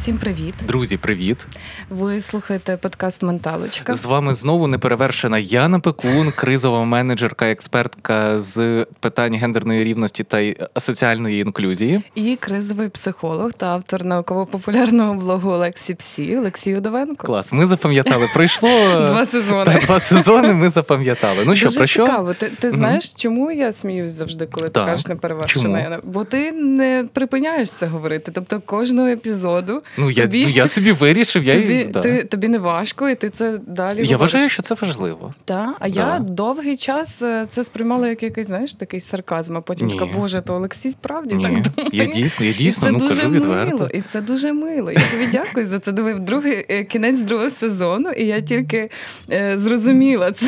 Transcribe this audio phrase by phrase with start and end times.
[0.00, 0.54] Всім привіт!
[0.66, 1.46] Друзі, привіт!
[1.90, 3.92] Ви слухаєте подкаст Менталочка.
[3.92, 11.40] З вами знову неперевершена Яна Пекун, кризова менеджерка, експертка з питань гендерної рівності та соціальної
[11.42, 12.02] інклюзії.
[12.14, 17.26] І кризовий психолог та автор науково-популярного блогу Олексій Псі, Олексій Удовенко.
[17.26, 18.28] Клас, ми запам'ятали.
[18.34, 18.68] Пройшло
[19.06, 19.80] два сезони.
[19.86, 20.54] Два сезони.
[20.54, 21.38] Ми запам'ятали.
[21.46, 22.06] Ну що Дуже про що?
[22.06, 22.34] цікаво.
[22.34, 24.84] Ти ти знаєш, чому я сміюсь завжди, коли так.
[24.84, 26.00] ти кажеш неперевершена Яна?
[26.04, 28.32] Бо ти не припиняєш це говорити.
[28.34, 29.82] Тобто кожного епізоду.
[29.96, 31.44] Ну я тобі, я собі вирішив.
[31.44, 32.00] Я тобі, да.
[32.00, 33.96] ти, тобі не важко, і ти це далі.
[33.98, 34.12] Я говориш.
[34.20, 35.34] вважаю, що це важливо.
[35.44, 36.00] Так, а Да.
[36.00, 39.56] я довгий час е, це сприймала як якийсь, знаєш, такий сарказм.
[39.56, 39.94] А потім Ні.
[39.98, 41.90] така, боже, то Олексій справді Ні, так думає.
[41.92, 43.76] я дійсно, я дійсно і це ну дуже кажу відверто.
[43.76, 44.90] мило, і це дуже мило.
[44.92, 45.92] Я тобі дякую за це.
[45.92, 48.90] Дивив другий е, кінець другого сезону, і я тільки
[49.32, 50.46] е, зрозуміла це.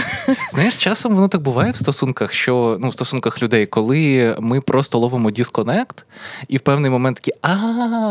[0.50, 4.98] Знаєш, часом воно так буває в стосунках, що ну в стосунках людей, коли ми просто
[4.98, 6.04] ловимо дисконект,
[6.48, 7.54] і в певний момент такі а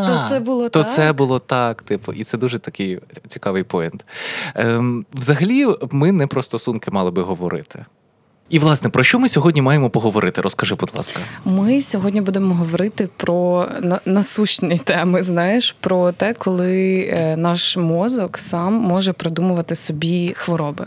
[0.06, 0.92] То це було то так?
[0.94, 1.82] це було так.
[1.82, 4.04] Типу, і це дуже такий цікавий поєнт.
[4.54, 7.84] Ем, взагалі, ми не про стосунки мали би говорити.
[8.50, 10.40] І, власне, про що ми сьогодні маємо поговорити?
[10.40, 11.20] Розкажи, будь ласка.
[11.44, 13.68] Ми сьогодні будемо говорити про
[14.04, 15.22] насущні теми.
[15.22, 20.86] Знаєш, про те, коли е, наш мозок сам може придумувати собі хвороби.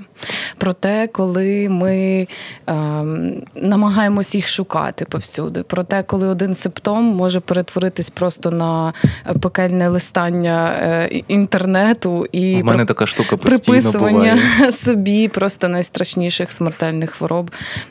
[0.57, 2.27] Про те, коли ми
[2.67, 5.63] ем, намагаємось їх шукати повсюди.
[5.63, 8.93] Про те, коли один симптом може перетворитись просто на
[9.41, 14.71] пекельне листання е, інтернету і У мене така штука постійно приписування буває.
[14.85, 17.44] собі просто найстрашніших смертельних хвороб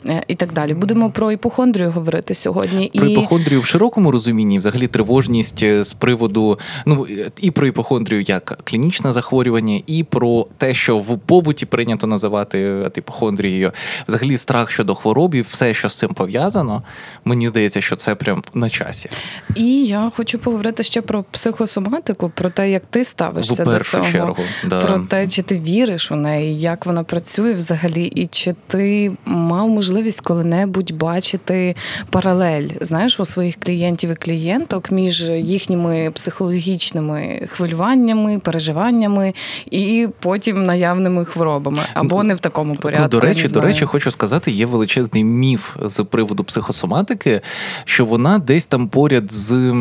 [0.05, 0.73] е, і так далі.
[0.73, 2.91] Будемо про іпохондрію говорити сьогодні.
[2.95, 7.07] Про і іпохондрію в широкому розумінні, взагалі тривожність е, з приводу ну
[7.37, 12.91] і про іпохондрію як клінічне захворювання, і про те, що в побуті прийнято називати е,
[12.95, 13.71] іпохондрією,
[14.07, 16.83] взагалі страх щодо хвороб і все, що з цим пов'язано.
[17.25, 19.09] Мені здається, що це прям на часі.
[19.55, 24.11] І я хочу поговорити ще про психосоматику, про те, як ти ставишся В до цього.
[24.11, 24.81] чергу, да.
[24.81, 29.11] Про те, чи ти віриш у неї, як вона працює взагалі, і чи ти
[29.45, 31.75] мав можливість коли-небудь бачити
[32.09, 39.33] паралель, знаєш, у своїх клієнтів і клієнток між їхніми психологічними хвилюваннями, переживаннями
[39.71, 43.03] і потім наявними хворобами, або не в такому порядку.
[43.03, 47.41] Ну, до речі, до речі, хочу сказати, є величезний міф з приводу психосоматики,
[47.85, 49.73] що вона десь там поряд з.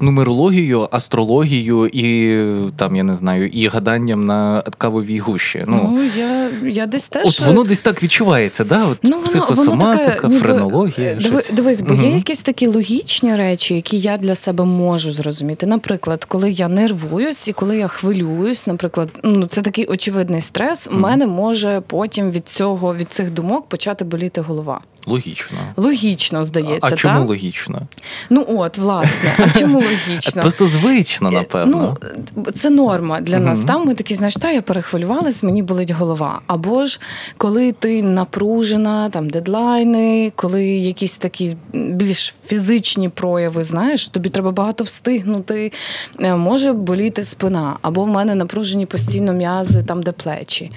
[0.00, 2.36] М, Нумерологією, астрологією і
[2.76, 5.64] там я не знаю, і гаданням на кавовій гущі.
[5.68, 7.28] Ну, Ну, я, я десь теж.
[7.28, 8.84] от воно десь так відчувається, да?
[8.84, 11.10] От Ну, воно, психосоматика, воно ніби, френологія.
[11.10, 11.30] е, щось.
[11.30, 12.04] Диви, дивись, бо Мгм.
[12.04, 15.66] є якісь такі логічні речі, які я для себе можу зрозуміти.
[15.66, 20.98] Наприклад, коли я нервуюсь і коли я хвилююсь, наприклад, ну це такий очевидний стрес, у
[20.98, 24.80] мене може потім від цього від цих думок почати боліти голова.
[25.06, 25.58] Логічно.
[25.76, 27.28] Логічно, здається, а чому так?
[27.28, 27.82] логічно?
[28.30, 30.42] Ну от, власне, а чому логічно?
[30.42, 31.96] Просто звично, напевно.
[32.36, 33.60] Ну, це норма для нас.
[33.64, 36.40] Там ми такі, знаєш, та я перехвилювалась, мені болить голова.
[36.46, 37.00] Або ж
[37.36, 44.84] коли ти напружена, там дедлайни, коли якісь такі більш фізичні прояви, знаєш, тобі треба багато
[44.84, 45.72] встигнути,
[46.20, 50.70] е, може боліти спина, або в мене напружені постійно м'язи, там де плечі.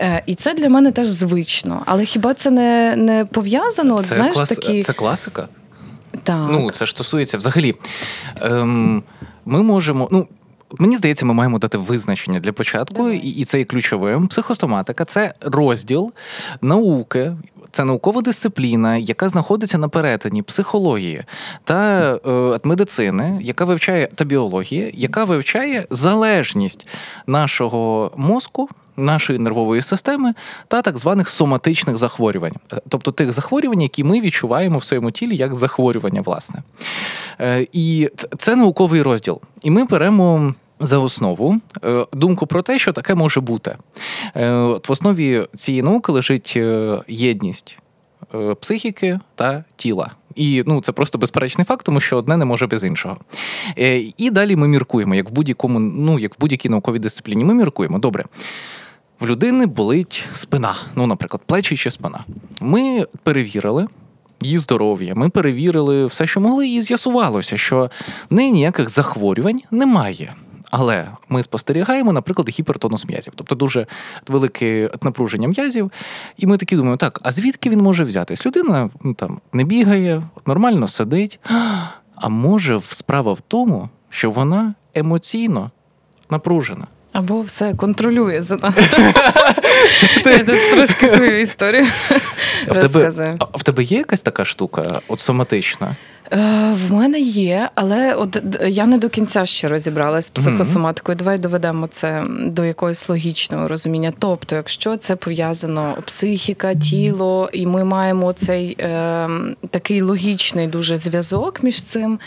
[0.00, 1.82] Е, І це для мене теж звично.
[1.86, 3.71] Але хіба це не, не пов'язано?
[3.78, 4.48] От, це, знаєш, клас...
[4.48, 4.82] такі...
[4.82, 5.48] це класика.
[6.22, 6.48] Так.
[6.50, 7.74] Ну, це ж стосується взагалі.
[8.40, 9.02] Ем,
[9.44, 10.08] ми можемо.
[10.10, 10.28] Ну,
[10.78, 13.16] Мені здається, ми маємо дати визначення для початку, Давай.
[13.18, 14.28] і, і це є ключовим.
[14.28, 16.12] Психостоматика це розділ
[16.62, 17.36] науки,
[17.72, 21.24] це наукова дисципліна, яка знаходиться на перетині психології
[21.64, 26.86] та е, медицини, яка вивчає та біології, яка вивчає залежність
[27.26, 28.68] нашого мозку.
[28.96, 30.34] Нашої нервової системи
[30.68, 32.52] та так званих соматичних захворювань,
[32.88, 36.62] тобто тих захворювань, які ми відчуваємо в своєму тілі як захворювання, власне.
[37.40, 39.40] Е, І це науковий розділ.
[39.62, 43.76] І ми беремо за основу е, думку про те, що таке може бути.
[44.34, 47.78] Е, От в основі цієї науки лежить е, єдність
[48.60, 50.10] психіки та тіла.
[50.34, 53.16] І ну, це просто безперечний факт, тому що одне не може без іншого.
[54.16, 57.44] І далі ми міркуємо, як в будь-якому, ну як в будь-якій науковій дисципліні.
[57.44, 57.98] Ми міркуємо.
[57.98, 58.24] Добре.
[59.20, 62.24] В людини болить спина, ну, наприклад, плечі чи спина.
[62.60, 63.86] Ми перевірили,
[64.40, 65.14] її здоров'я.
[65.14, 67.90] Ми перевірили все, що могли, і з'ясувалося, що
[68.30, 70.34] в неї ніяких захворювань немає.
[70.72, 73.86] Але ми спостерігаємо, наприклад, гіпертонус м'язів, тобто дуже
[74.28, 75.92] велике напруження м'язів.
[76.36, 78.46] І ми такі думаємо, так, а звідки він може взятись?
[78.46, 81.40] Людина ну, там не бігає, нормально сидить.
[82.16, 85.70] А може, справа в тому, що вона емоційно
[86.30, 86.86] напружена.
[87.12, 88.76] Або все контролює за нами.
[90.24, 91.86] Я тут трошки свою історію
[92.66, 93.36] розказую.
[93.38, 95.96] а в тебе є якась така штука, от соматична?
[96.32, 101.16] Е, В мене є, але от я не до кінця ще розібралась з психосоматикою.
[101.16, 104.12] Давай доведемо це до якогось логічного розуміння.
[104.18, 109.28] Тобто, якщо це пов'язано психіка, тіло, і ми маємо цей е,
[109.70, 112.18] такий логічний дуже зв'язок між цим,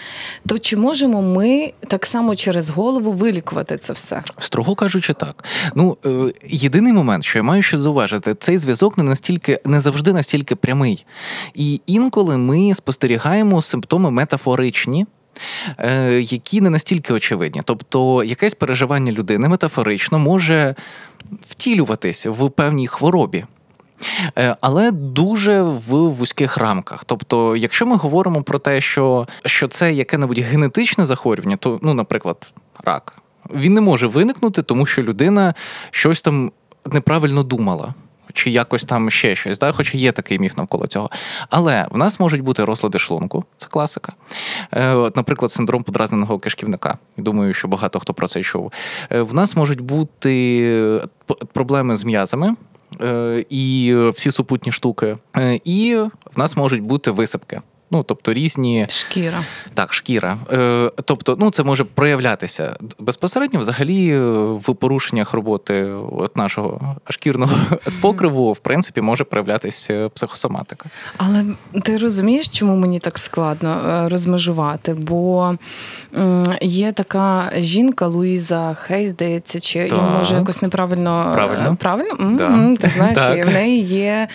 [0.48, 4.24] то чи можемо ми так само через голову вилікувати це все?
[4.38, 5.44] Строго кажучи, так.
[5.76, 10.14] Ну, е, єдиний момент, що я маю ще зауважити, цей зв'язок не настільки не завжди
[10.14, 11.06] настільки прямий.
[11.54, 15.06] І інколи ми спостерігаємо симптоми метафоричні.
[15.80, 20.76] е, Які не настільки очевидні, тобто якесь переживання людини метафорично може
[21.42, 23.44] втілюватись в певній хворобі,
[24.38, 27.04] Е, але дуже в вузьких рамках.
[27.04, 32.52] Тобто, якщо ми говоримо про те, що, що це яке-небудь генетичне захворювання, то, ну, наприклад,
[32.84, 33.14] рак,
[33.54, 35.54] він не може виникнути, тому що людина
[35.92, 36.52] щось там
[36.92, 37.94] неправильно думала.
[38.36, 39.72] Чи якось там ще щось, да?
[39.72, 41.10] хоча є такий міф навколо цього.
[41.50, 44.14] Але в нас можуть бути розлади шлунку, це класика.
[44.74, 46.98] Е, наприклад, синдром подразненого кишківника.
[47.18, 48.72] Думаю, що багато хто про це чув.
[49.12, 52.56] Е, в нас можуть бути п- проблеми з м'язами,
[53.02, 55.18] е, і всі супутні штуки.
[55.38, 55.96] Е, І
[56.36, 57.62] в нас можуть бути висипки.
[57.92, 59.44] Ну, тобто різні Шкіра.
[59.74, 60.38] так, шкіра.
[60.52, 67.54] Е, тобто, ну це може проявлятися безпосередньо взагалі е, в порушеннях роботи от нашого шкірного
[68.02, 70.90] покриву, в принципі, може проявлятися психосоматика.
[71.18, 71.46] Але
[71.84, 74.94] ти розумієш, чому мені так складно е, розмежувати?
[74.94, 75.54] Бо
[76.62, 81.72] є така жінка Луїза Хей, здається, чи я може якось неправильно Правильно.
[81.72, 82.16] е, правильно?
[82.38, 82.76] Да.
[82.82, 83.46] Ти знаєш, Так.
[83.48, 84.28] в неї є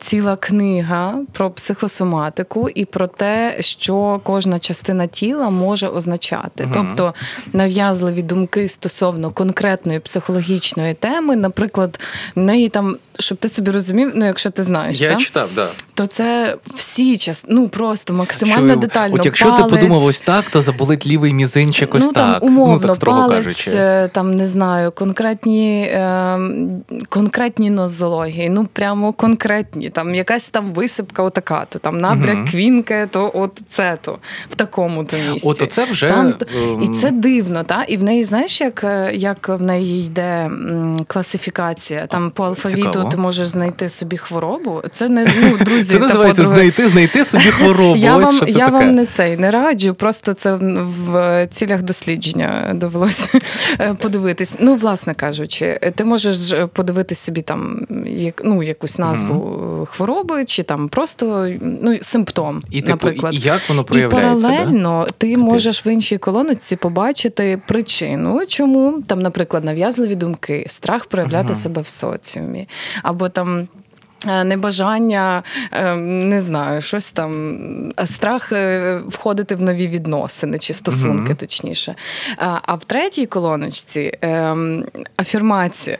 [0.00, 6.64] ціла книга про психосоматику і про те, що кожна частина тіла може означати.
[6.64, 6.72] Мгм.
[6.74, 7.14] Тобто
[7.52, 12.00] нав'язливі думки стосовно конкретної психологічної теми, наприклад,
[12.34, 15.18] в неї там, щоб ти собі розумів, ну якщо ти знаєш, Я так?
[15.18, 15.66] читав, да.
[15.94, 19.14] то це всі час, ну просто максимально Що, детально.
[19.14, 22.42] От якщо палець, ти подумав ось так, то заболить лівий мізинчик ось ну, там, так.
[22.42, 23.70] умовно, ну, так строго палець, кажучи.
[23.74, 26.38] е, там не знаю, конкретні, е,
[27.08, 29.90] конкретні нозології, ну прямо конкретні.
[29.90, 32.46] Там якась там висипка, отака, то там набряк Мгм.
[32.56, 34.18] Квінке, то от це то
[34.50, 35.48] в такому то місці.
[35.48, 37.82] От оце вже Там, ем, і це дивно, та?
[37.82, 40.50] І в неї, знаєш, як, е, як в неї йде
[41.06, 42.06] класифікація?
[42.06, 43.10] Там по алфавіту цікаво.
[43.10, 44.82] ти можеш знайти собі хворобу.
[44.92, 46.60] Це не ну, друзі, це називається подруги.
[46.60, 47.96] знайти, знайти собі хворобу.
[47.96, 48.70] Я ось вам, що це я таке.
[48.70, 53.28] вам не цей не раджу, просто це в- цілях дослідження довелося
[53.80, 54.52] е, подивитись.
[54.60, 60.88] Ну, власне кажучи, ти можеш подивитись собі там як, ну, якусь назву хвороби, чи там
[60.88, 63.34] просто ну, симптом, І, типу, наприклад.
[63.34, 64.48] і як воно І проявляється?
[64.48, 65.04] да?
[65.18, 65.36] ти Капець.
[65.44, 71.54] можеш в іншій колоночці побачити причину, чому там, наприклад, нав'язливі думки, страх проявляти Ага.
[71.54, 72.68] себе в соціумі,
[73.02, 73.68] або там.
[74.28, 75.42] Е, Небажання,
[75.72, 77.58] е, не знаю, щось там,
[78.00, 78.52] е, страх
[79.08, 81.36] входити в нові відносини чи стосунки, Мгм.
[81.36, 81.94] точніше.
[82.36, 84.84] А, в третій колоночці ем,
[85.16, 85.98] афірмація,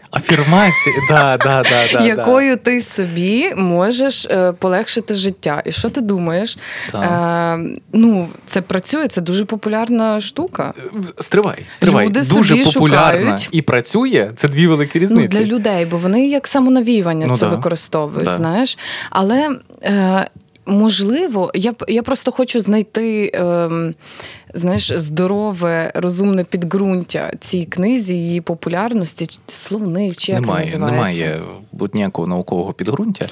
[1.11, 5.63] да, да, да, якою ти собі можеш полегшити життя.
[5.67, 6.59] І що ти думаєш?
[6.93, 7.59] Так.
[7.93, 10.75] Ну, це працює, це дуже популярна штука.
[11.21, 12.07] Стривай, стривай.
[12.07, 13.49] Люди Дуже популярна шукають.
[13.53, 14.31] і працює.
[14.37, 15.29] Це дві великі Ну, різниці.
[15.39, 17.51] для людей, бо вони як самонавіювання Ну це да.
[18.07, 18.51] Використовують, Да.
[18.51, 18.79] знаєш.
[19.11, 20.27] Але е,
[20.67, 23.31] можливо, я я просто хочу знайти.
[23.35, 23.69] Е,
[24.55, 31.25] Знаєш, здорове, розумне підґрунтя цій книзі, її популярності, словник чи як немає, називається.
[31.25, 31.41] немає
[31.73, 33.27] будь ніякого наукового підґрунтя.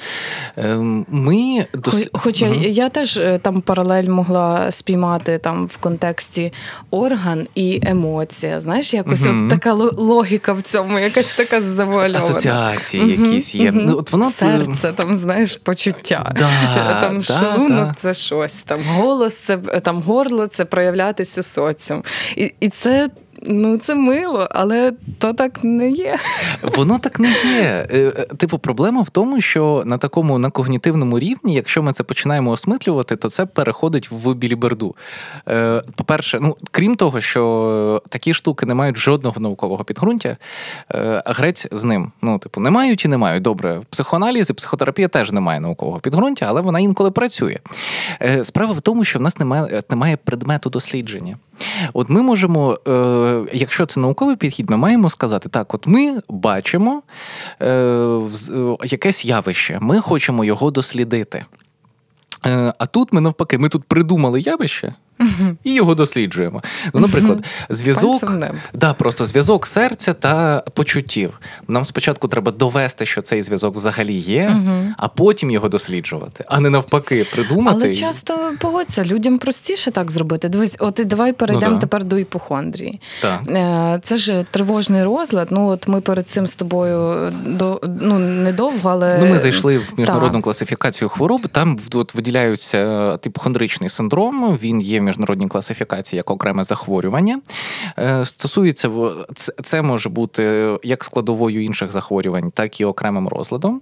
[0.57, 2.07] Ем, Ми дос...
[2.13, 2.61] Хоча Мгм.
[2.61, 6.53] я теж е, там паралель могла спіймати там в контексті
[6.91, 8.59] орган і емоція.
[8.59, 9.43] Знаєш, якось Мгм.
[9.45, 12.17] от така ло- логіка в цьому, якась така завуальована.
[12.17, 13.71] асоціації Мгм, якісь є.
[13.71, 16.31] Ну, от воно Серце, там, знаєш, почуття.
[16.35, 17.93] Да, там да, шлунок да.
[17.97, 21.04] це щось, там голос, це там горло, це проявлятись
[21.37, 22.03] у соціум.
[22.35, 23.09] І, і це.
[23.47, 26.17] Ну, це мило, але то так не є.
[26.61, 27.87] Воно так не є.
[27.91, 32.03] Е, е, Типу, проблема в тому, що на такому на когнітивному рівні, якщо ми це
[32.03, 34.95] починаємо осмислювати, то це переходить в біліберду.
[35.49, 40.37] Е, По-перше, ну крім того, що такі штуки не мають жодного наукового підґрунтя,
[41.25, 42.11] грець з ним.
[42.21, 43.43] Ну, типу, не мають і не мають.
[43.43, 47.57] Добре, психоаналіз і психотерапія теж не має наукового підґрунтя, але вона інколи працює.
[48.43, 51.37] Справа в тому, що в нас немає, немає предмету дослідження.
[51.93, 52.77] От ми можемо,
[53.53, 57.01] якщо це науковий підхід, ми маємо сказати, так, от ми бачимо
[57.59, 58.21] е, е,
[58.83, 61.45] якесь явище, ми хочемо його дослідити.
[62.45, 64.93] Е, а тут ми навпаки, ми тут придумали явище.
[65.63, 66.61] І його досліджуємо.
[66.93, 68.31] Ну, наприклад, зв'язок,
[68.73, 71.39] да, просто зв'язок серця та почуттів.
[71.67, 74.57] Нам спочатку треба довести, що цей зв'язок взагалі є,
[74.97, 77.77] а потім його досліджувати, а не навпаки, придумати.
[77.81, 80.49] Але і- часто погодься, людям простіше так зробити.
[80.49, 81.81] Дивись, от і давай перейдемо Ну да.
[81.81, 83.01] тепер до іпохондрії.
[83.21, 83.41] Так.
[83.49, 85.47] Е, Це ж тривожний розлад.
[85.51, 89.93] Ну от ми перед цим з тобою до ну недовго, але Ну, ми зайшли в
[89.97, 90.43] міжнародну Так.
[90.43, 91.47] класифікацію хвороб.
[91.47, 94.57] Там от, виділяються е, типохондричний синдром.
[94.61, 97.41] Він є в міжнародній класифікації як окреме захворювання.
[97.99, 98.91] Е, Стосується
[99.63, 103.81] це, може бути як складовою інших захворювань, так і окремим розладом.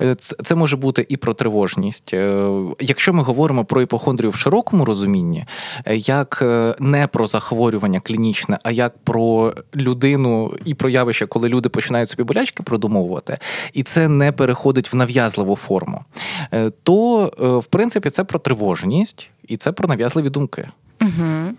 [0.00, 2.14] Е, Це, може бути і про тривожність.
[2.14, 2.50] Е,
[2.80, 5.44] Якщо ми говоримо про іпохондрію в широкому розумінні,
[5.86, 6.44] як
[6.78, 12.22] не про захворювання клінічне, а як про людину і про явище, коли люди починають собі
[12.22, 13.38] болячки продумовувати,
[13.72, 16.04] і це не переходить в нав'язливу форму,
[16.82, 17.24] то
[17.64, 20.68] в принципі це про тривожність і це про нав'язливі думки.
[21.00, 21.52] Угу.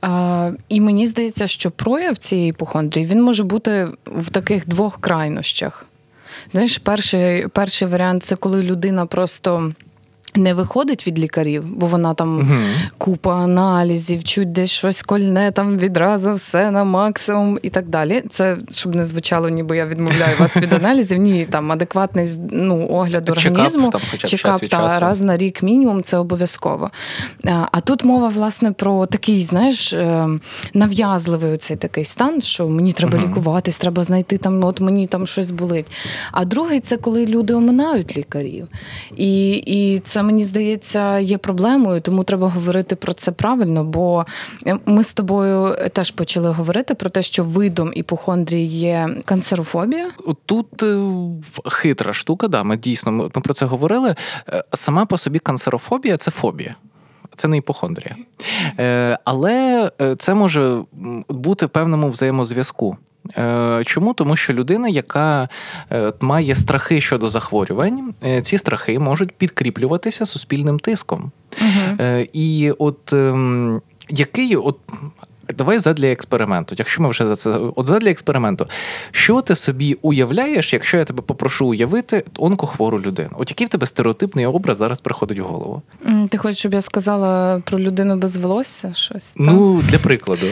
[0.00, 5.86] А, і мені здається, що прояв цієї іпохондрії він може бути в таких двох крайнощах.
[6.52, 9.72] Знаєш, перший, перший варіант це коли людина просто.
[10.36, 12.64] Не виходить від лікарів, бо вона там Мгм.
[12.98, 18.22] купа аналізів, чуть десь щось кольне, там відразу все на максимум і так далі.
[18.30, 21.18] Це щоб не звучало, ніби я відмовляю вас від аналізів.
[21.18, 26.90] Ні, там адекватний ну, огляд організму, чекап та раз на рік мінімум, це обов'язково.
[27.44, 30.28] А, А тут мова, власне, про такий, знаєш, е,
[30.74, 33.28] нав'язливий оцей такий стан, що мені треба Мгм.
[33.30, 35.86] лікуватись, треба знайти там, от мені там щось болить.
[36.32, 38.68] А другий це коли люди оминають лікарів.
[39.16, 43.84] І, і це мені здається є проблемою, тому треба говорити про це правильно.
[43.84, 44.26] Бо
[44.86, 50.10] ми з тобою теж почали говорити про те, що видом іпохондрії є канцерофобія.
[50.46, 50.98] Тут е,
[51.70, 54.14] хитра штука, да, ми дійсно ми, про це говорили.
[54.48, 56.74] Е, Сама по собі канцерофобія це фобія.
[57.36, 58.16] Це не іпохондрія.
[58.78, 60.78] Е, але це може
[61.28, 62.96] бути в певному взаємозв'язку.
[63.38, 64.14] Е, Чому?
[64.14, 65.48] Тому що людина, яка
[65.92, 71.30] е, має страхи щодо захворювань, е, ці страхи можуть підкріплюватися суспільним тиском.
[71.60, 72.08] Угу.
[72.32, 74.78] І от ем, який от.
[75.54, 76.74] Давай задля експерименту.
[76.78, 78.66] Якщо ми вже за це от задля експерименту,
[79.10, 83.30] що ти собі уявляєш, якщо я тебе попрошу уявити онкохвору людину?
[83.38, 85.82] От який в тебе стереотипний образ зараз приходить в голову?
[86.28, 88.92] Ти хочеш, щоб я сказала про людину без волосся?
[88.94, 89.46] Щось так?
[89.46, 90.46] Ну, для прикладу.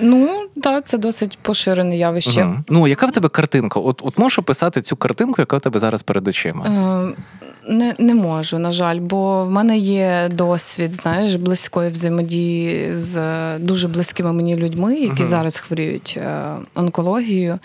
[0.00, 2.44] Ну так, це досить поширене явище.
[2.44, 2.64] Мгм.
[2.68, 3.80] Ну, яка в тебе картинка?
[3.80, 6.66] От, от можеш описати цю картинку, яка в тебе зараз перед очима?
[6.66, 7.22] Е,
[7.68, 13.58] Не, не можу, на жаль, бо в мене є досвід, знаєш, близької взаємодії з е,
[13.58, 15.24] дуже близькими мені людьми, які Мгм.
[15.24, 17.58] зараз хворіють е, онкологією.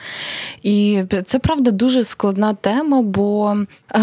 [0.63, 3.57] І це правда дуже складна тема, бо
[3.95, 3.99] е,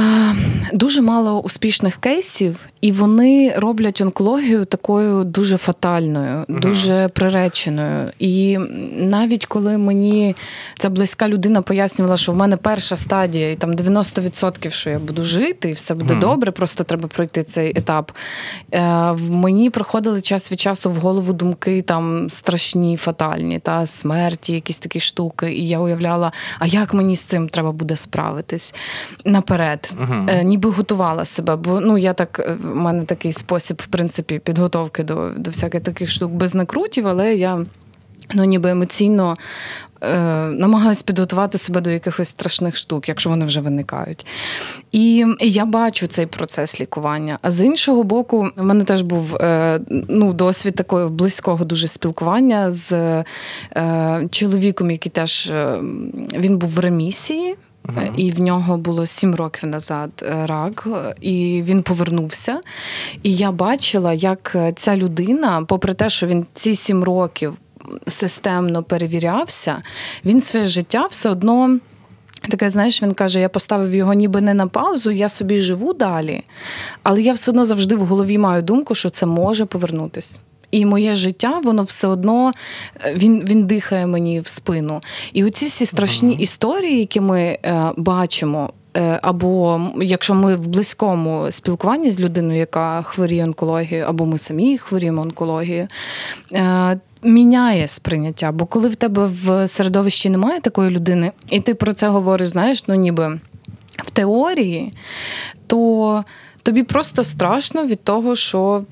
[0.72, 8.10] дуже мало успішних кейсів, і вони роблять онкологію такою дуже фатальною, дуже приреченою.
[8.18, 8.58] І
[8.96, 10.36] навіть коли мені
[10.78, 15.22] ця близька людина пояснювала, що в мене перша стадія, і там 90% що я буду
[15.22, 18.12] жити, і все буде добре, просто треба пройти цей етап.
[18.72, 18.80] Е,
[19.12, 24.78] в мені приходили час від часу в голову думки там страшні, фатальні, та смерті, якісь
[24.78, 25.52] такі штуки.
[25.52, 28.74] І я уявляла, а як мені з цим треба буде справитись
[29.24, 29.92] наперед.
[30.28, 34.38] Е, ніби готувала себе, бо ну я так, е, в мене такий спосіб, в принципі,
[34.38, 37.66] підготовки до, до всяких таких штук без накрутів, але я
[38.34, 39.36] ну, ніби емоційно
[40.02, 44.26] е, намагаюся підготувати себе до якихось страшних штук, якщо вони вже виникають.
[44.92, 47.38] І, і я бачу цей процес лікування.
[47.42, 52.72] А з іншого боку, в мене теж був е, ну, досвід такого близького дуже спілкування
[52.72, 52.92] з
[53.76, 55.78] е, чоловіком, який теж е,
[56.34, 57.56] він був в ремісії.
[57.96, 58.14] Мгм.
[58.16, 62.60] І в нього було сім років назад е, рак, е, і він повернувся.
[63.22, 67.54] І я бачила, як е, ця людина, попри те, що він ці сім років
[68.06, 69.82] системно перевірявся,
[70.24, 71.78] він своє життя все одно.
[72.48, 76.42] Таке, знаєш, він каже: я поставив його ніби не на паузу, я собі живу далі,
[77.02, 80.40] але я все одно завжди в голові маю думку, що це може повернутись.
[80.70, 82.52] І моє життя, воно все одно
[83.04, 85.00] е, він, він дихає мені в спину.
[85.32, 88.70] І оці всі страшні історії, які ми е, бачимо.
[88.96, 94.78] е, Або якщо ми в близькому спілкуванні з людиною, яка хворіє онкологією, або ми самі
[94.78, 95.88] хворіємо онкологією,
[96.52, 98.52] е, міняє сприйняття.
[98.52, 102.88] Бо коли в тебе в середовищі немає такої людини, і ти про це говориш, знаєш,
[102.88, 103.40] ну ніби
[103.98, 104.92] в теорії,
[105.66, 106.24] то
[106.62, 108.84] тобі просто страшно від того, що.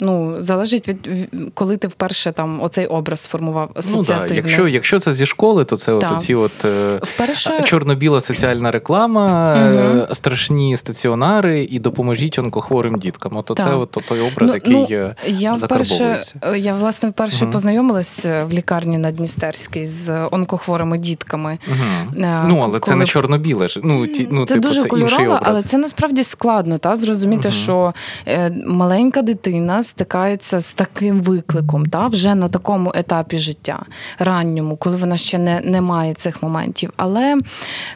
[0.00, 1.08] Ну, залежить від
[1.54, 5.76] коли ти вперше там оцей образ сформував Ну так, якщо, якщо це зі школи, то
[5.76, 12.98] це от оці от е, Вперше чорно-біла соціальна реклама, е, страшні стаціонари і допоможіть онкохворим
[12.98, 13.36] діткам.
[13.36, 17.52] От це от той образ, Ну, який ну, я вперше, е, я власне вперше Мгм.
[17.52, 21.58] познайомилась в лікарні на Дністерській з онкохворими дітками.
[21.68, 22.14] Угу.
[22.46, 23.80] Ну, але це не чорно-біле ж.
[23.84, 25.40] Ну, ті, ну, це типу, дуже це інший образ.
[25.44, 26.78] але це насправді складно.
[26.78, 27.94] Та зрозуміти, що
[28.26, 33.82] е, маленька дитина стикається з таким викликом, та вже на такому етапі життя,
[34.18, 36.92] ранньому, коли вона ще не, не має цих моментів.
[36.96, 37.40] Але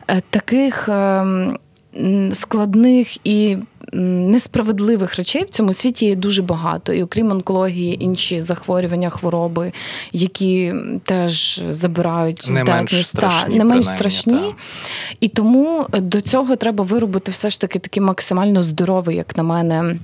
[0.09, 1.25] е, таких е,
[2.32, 3.56] складних і
[3.92, 6.92] несправедливих речей в цьому світі є дуже багато.
[6.92, 9.73] І окрім онкології, інші захворювання, хвороби,
[10.12, 14.32] які теж забирають Не менш здатність та, не менш страшні.
[14.32, 14.52] та.
[15.20, 19.97] І тому до цього треба виробити все ж таки такий максимально здоровий, як на мене.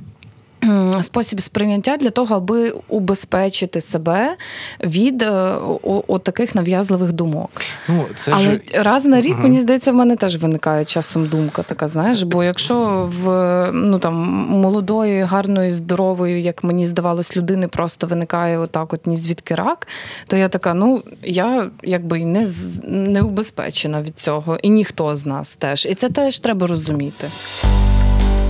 [1.00, 4.36] Спосіб сприйняття для того, аби убезпечити себе
[4.84, 5.30] від е,
[5.82, 7.50] о- о- таких нав'язливих думок.
[7.88, 8.60] Ну, це Але ж...
[8.74, 13.08] раз на рік, мені здається, в мене теж виникає часом думка така, знаєш, бо якщо
[13.12, 13.26] в
[13.72, 14.14] ну там
[14.48, 19.86] молодої, гарної, здорової, як мені здавалось, людини просто виникає отак, от ні звідки рак,
[20.26, 22.46] то я така, ну я якби не,
[22.84, 25.86] не убезпечена від цього, і ніхто з нас теж.
[25.86, 27.26] І це теж треба розуміти.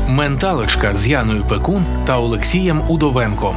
[0.08, 3.56] Менталочка з Яною Пекун та Олексієм Удовенком.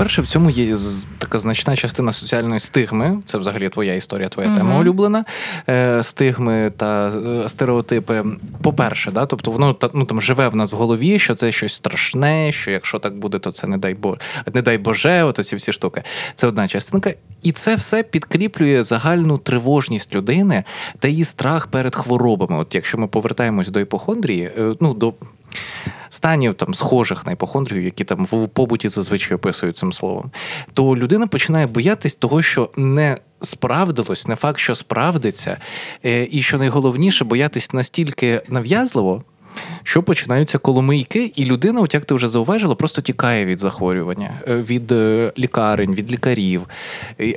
[0.00, 0.76] По-перше, в цьому є
[1.18, 3.18] така значна частина соціальної стигми.
[3.24, 4.58] Це взагалі твоя історія, твоя Мгм.
[4.58, 5.24] тема улюблена.
[5.68, 8.24] Е, стигми та е, стереотипи.
[8.62, 11.74] По-перше, да, тобто воно та- ну, там живе в нас в голові, що це щось
[11.74, 14.18] страшне, що якщо так буде, то це не дай Боже,
[14.54, 16.02] не дай Боже, от ці всі штуки.
[16.34, 17.14] Це одна частинка.
[17.42, 20.64] І це все підкріплює загальну тривожність людини
[20.98, 22.58] та її страх перед хворобами.
[22.58, 25.14] От якщо ми повертаємось до іпохондрії, е, ну до
[26.10, 30.30] станів там схожих на іпохондрію, які там в побуті зазвичай описують цим словом,
[30.74, 35.58] то людина починає боятись того, що не справдилось, не факт, що справдиться,
[36.04, 39.22] е, і що найголовніше, боятись настільки нав'язливо.
[39.82, 44.54] Що починаються коломийки, і людина, от як ти вже зауважила, просто тікає від захворювання, е,
[44.56, 46.62] від е, лікарень, від лікарів.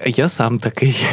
[0.06, 1.06] Я сам такий.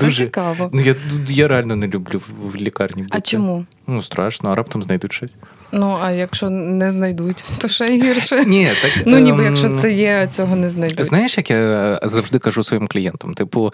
[0.00, 0.70] Дуже- цікаво.
[0.72, 0.94] Ну я,
[1.28, 3.18] я реально не люблю в- лікарні бути.
[3.18, 3.64] А чому?
[3.86, 5.34] Ну страшно, а раптом знайдуть щось.
[5.72, 8.44] Ну а якщо не знайдуть, то ще й гірше.
[8.44, 11.06] Ні, так Ну ніби ем, якщо це є, цього не знайдуть.
[11.06, 13.72] Знаєш, як я завжди кажу своїм клієнтам: типу,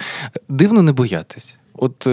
[0.48, 1.58] дивно не боятись.
[1.80, 2.10] От е,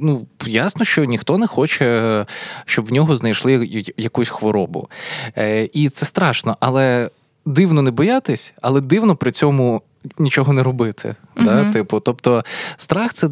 [0.00, 2.26] ну ясно, що ніхто не хоче,
[2.64, 4.88] щоб в нього знайшли якусь хворобу.
[5.36, 7.10] Е, і це страшно, але
[7.46, 9.82] дивно не боятись, але дивно при цьому.
[10.18, 11.72] Нічого не робити, да?
[11.72, 12.44] Типу, тобто
[12.76, 13.28] страх, це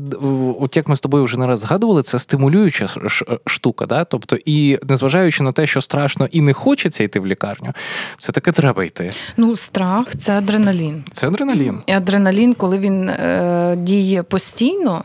[0.60, 3.86] от як ми з тобою вже не раз згадували, це стимулююча ш- штука.
[3.86, 4.04] Да?
[4.04, 7.72] Тобто, і незважаючи на те, що страшно і не хочеться йти в лікарню,
[8.18, 9.12] все таки треба йти.
[9.36, 11.04] Ну, страх це адреналін.
[11.12, 11.78] Це адреналін.
[11.86, 15.04] І адреналін, коли він е, діє постійно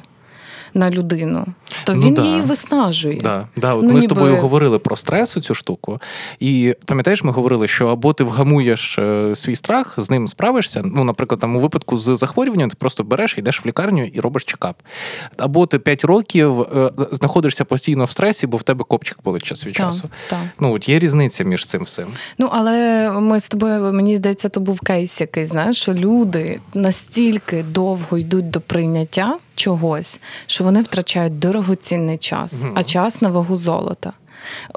[0.74, 1.46] на людину,
[1.86, 2.22] то Ну він да.
[2.22, 3.20] її виснажує.
[3.24, 6.02] Да, да, от Ну, ми з тобою говорили про стрес цю штуку,
[6.40, 10.82] і пам'ятаєш, ми говорили, що або ти вгамуєш е, свій страх, з ним справишся.
[10.86, 14.44] Ну, наприклад, там у випадку з захворюванням ти просто береш, йдеш в лікарню і робиш
[14.44, 14.76] чекап.
[15.38, 19.66] Або ти 5 років е, знаходишся постійно в стресі, бо в тебе копчик болить час
[19.66, 20.10] від часу.
[20.30, 20.40] так.
[20.60, 22.06] Ну, от є різниця між цим всім.
[22.38, 27.64] Ну, але ми з тобою, мені здається, то був кейс який, знаєш, що люди настільки
[27.64, 32.72] довго йдуть до прийняття чогось, що вони втрачають дорогоцінний час, Мгм.
[32.76, 34.13] а час на вагу золота.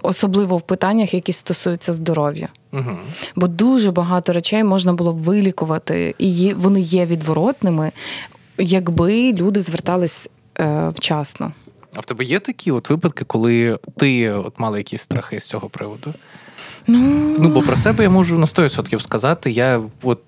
[0.02, 2.48] Особливо в питаннях, які стосуються здоров'я.
[2.72, 2.90] Угу.
[3.36, 7.92] Бо дуже багато речей можна було б вилікувати, і є, вони є відворотними,
[8.58, 10.28] якби люди звертались
[10.60, 11.52] е, вчасно.
[11.94, 15.68] А в тебе є такі от випадки, коли ти от мала якісь страхи з цього
[15.68, 16.14] приводу?
[16.86, 19.50] Ну, Ну, бо про себе я можу на 100% сказати.
[19.50, 20.20] Я от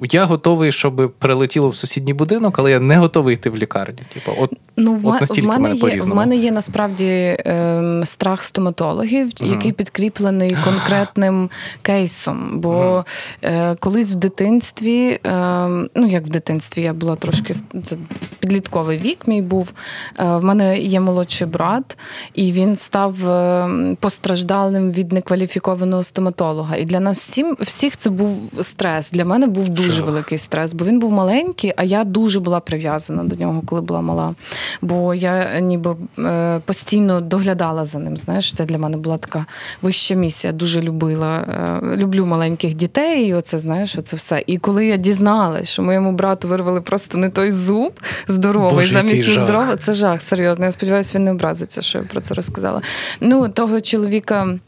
[0.00, 3.98] я готовий, щоб прилетіло в сусідній будинок, але я не готовий йти в лікарню.
[4.14, 8.04] Типу, от Ну, в, От настільки в мене мене є в мене є насправді ем,
[8.04, 11.50] страх стоматологів, який підкріплений конкретним
[11.82, 12.50] кейсом.
[12.60, 13.04] Бо
[13.42, 17.96] е, колись в дитинстві, ем, ну як в дитинстві, я була трошки це
[18.40, 19.72] підлітковий вік, мій був.
[20.18, 21.98] Е, в мене є молодший брат,
[22.34, 26.76] і він став ем, постраждалим від некваліфікованого стоматолога.
[26.76, 29.10] І для нас всім всіх це був стрес.
[29.10, 30.06] Для мене був дуже Жах.
[30.06, 34.00] великий стрес, бо він був маленький, а я дуже була прив'язана до нього, коли була
[34.00, 34.34] мала.
[34.82, 38.16] Бо я ніби е, постійно доглядала за ним.
[38.16, 39.46] Знаєш, це для мене була така
[39.82, 40.52] вища місія.
[40.52, 41.36] Дуже любила.
[41.36, 44.44] е, люблю маленьких дітей, і оце знаєш, оце все.
[44.46, 49.28] І коли я дізналась, що моєму брату вирвали просто не той зуб здоровий, Боже, замість
[49.28, 50.64] нездорового, це жах, серйозно.
[50.64, 52.82] Я сподіваюся, він не образиться, що я про це розказала.
[53.20, 54.58] Ну, того чоловіка.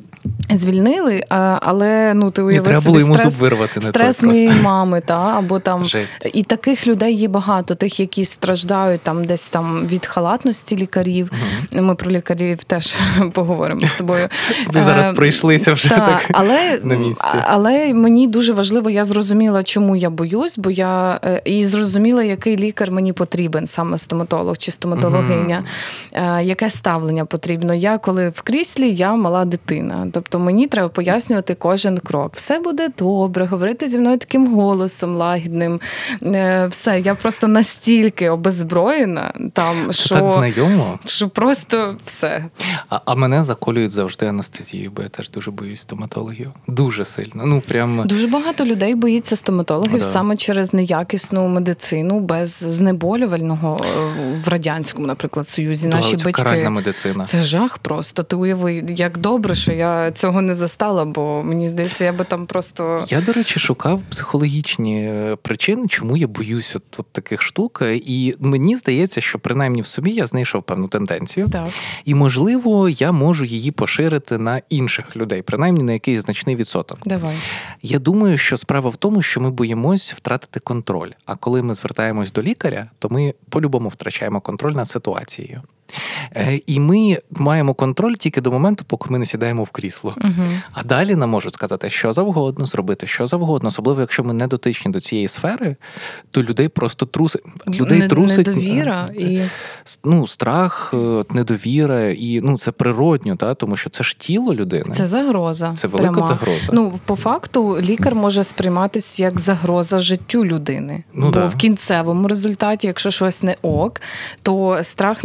[0.54, 1.22] Звільнили,
[1.60, 3.80] але ну ти не уяви треба собі було йому стрес, вирвати.
[3.80, 6.30] Не стрес моєї мами, та або там Жесть.
[6.34, 11.30] і таких людей є багато, тих, які страждають там десь там від халатності лікарів.
[11.72, 12.94] Ми про лікарів теж
[13.32, 14.28] поговоримо з тобою.
[14.66, 17.36] Ви зараз Е, пройшлися вже та, так але, на місці.
[17.46, 22.56] але мені дуже важливо, я зрозуміла, чому я боюсь, бо я е, і зрозуміла, який
[22.56, 25.62] лікар мені потрібен, саме стоматолог чи стоматологиня,
[26.12, 27.74] е, яке ставлення потрібно.
[27.74, 30.06] Я коли в кріслі, я мала дитина.
[30.16, 32.32] Тобто мені треба пояснювати кожен крок.
[32.34, 35.80] Все буде добре, говорити зі мною таким голосом лагідним.
[36.22, 40.14] Е, Все, я просто настільки обезброєна, там що.
[40.14, 40.98] так знайомо.
[41.06, 42.44] Що просто все.
[42.88, 46.52] А, а мене заколюють завжди анестезією, бо я теж дуже боюсь стоматологів.
[46.66, 47.46] Дуже сильно.
[47.46, 50.04] Ну прям Дуже багато людей боїться стоматологів да.
[50.04, 55.88] саме через неякісну медицину без знеболювального е, в радянському, наприклад, союзі.
[55.88, 57.24] Наші оця батьки каральна медицина.
[57.24, 58.22] це жах просто.
[58.22, 62.46] Ти уяви, як добре, що я цього не застала, бо мені здається, я би там
[62.46, 67.82] просто Я, до речі, шукав психологічні е, причини, чому я боюсь от, от таких штук.
[67.94, 71.48] І мені здається, що принаймні в собі я знайшов певну тенденцію.
[71.48, 71.68] так.
[72.04, 76.98] І, можливо, я можу її поширити на інших людей, принаймні на якийсь значний відсоток.
[77.04, 77.36] Давай.
[77.82, 81.10] Я думаю, що справа в тому, що ми боїмось втратити контроль.
[81.24, 85.62] А коли ми звертаємось до лікаря, то ми по-любому втрачаємо контроль над ситуацією.
[86.36, 90.14] Е, І ми маємо контроль тільки до моменту, поки ми не сідаємо в крісло.
[90.16, 90.46] Угу.
[90.72, 94.92] А далі нам можуть сказати, що завгодно, зробити що завгодно, особливо якщо ми не дотичні
[94.92, 95.76] до цієї сфери,
[96.30, 97.42] то людей просто трусить.
[97.68, 99.40] Людей Не- трусить недовіра е, і
[100.04, 104.94] ну, страх, е, недовіра, і ну це природньо, та тому що це ж тіло людини.
[104.94, 105.72] це загроза.
[105.74, 106.26] Це велика пряма.
[106.26, 106.70] загроза.
[106.72, 111.04] Ну, по факту, лікар може сприйматися як загроза життю людини.
[111.14, 111.46] Ну, Бо да.
[111.46, 114.00] в кінцевому результаті, якщо щось не ок,
[114.42, 115.24] то страх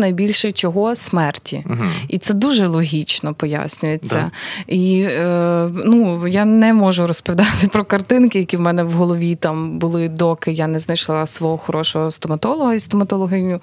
[0.51, 1.63] чого смерті.
[1.69, 1.83] Угу.
[2.07, 4.31] І це дуже логічно пояснюється.
[4.67, 9.79] І е, ну, я не можу розповідати про картинки, які в мене в голові там
[9.79, 13.61] були, доки я не знайшла свого хорошого стоматолога і стоматологиню.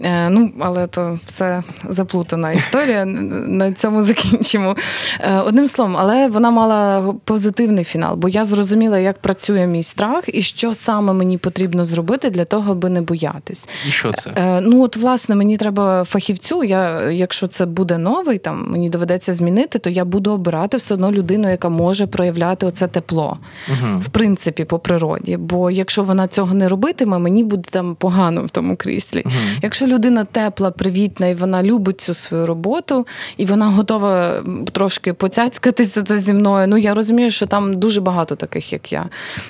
[0.00, 3.04] Е, ну, але то все заплутана історія.
[3.04, 4.76] На цьому закінчимо.
[5.20, 10.24] Е, одним словом, але вона мала позитивний фінал, бо я зрозуміла, як працює мій страх
[10.26, 13.68] і що саме мені потрібно зробити для того, аби не боятись.
[13.88, 14.30] І що це?
[14.30, 16.64] Е, ну, от, власне, мені треба фахівцю.
[16.64, 21.12] Я, якщо це буде новий, там мені доведеться змінити, то я буду обирати все одно
[21.12, 23.98] людину, яка може проявляти оце тепло, Угу.
[24.00, 25.36] в принципі, по природі.
[25.36, 29.22] Бо якщо вона цього не робитиме, мені буде там погано в тому кріслі.
[29.26, 29.34] Угу.
[29.62, 34.34] Якщо людина тепла, привітна, і вона любить цю свою роботу, і вона готова
[34.72, 36.66] трошки поцяцькатись оце зі мною.
[36.68, 39.08] Ну я розумію, що там дуже багато таких, як я.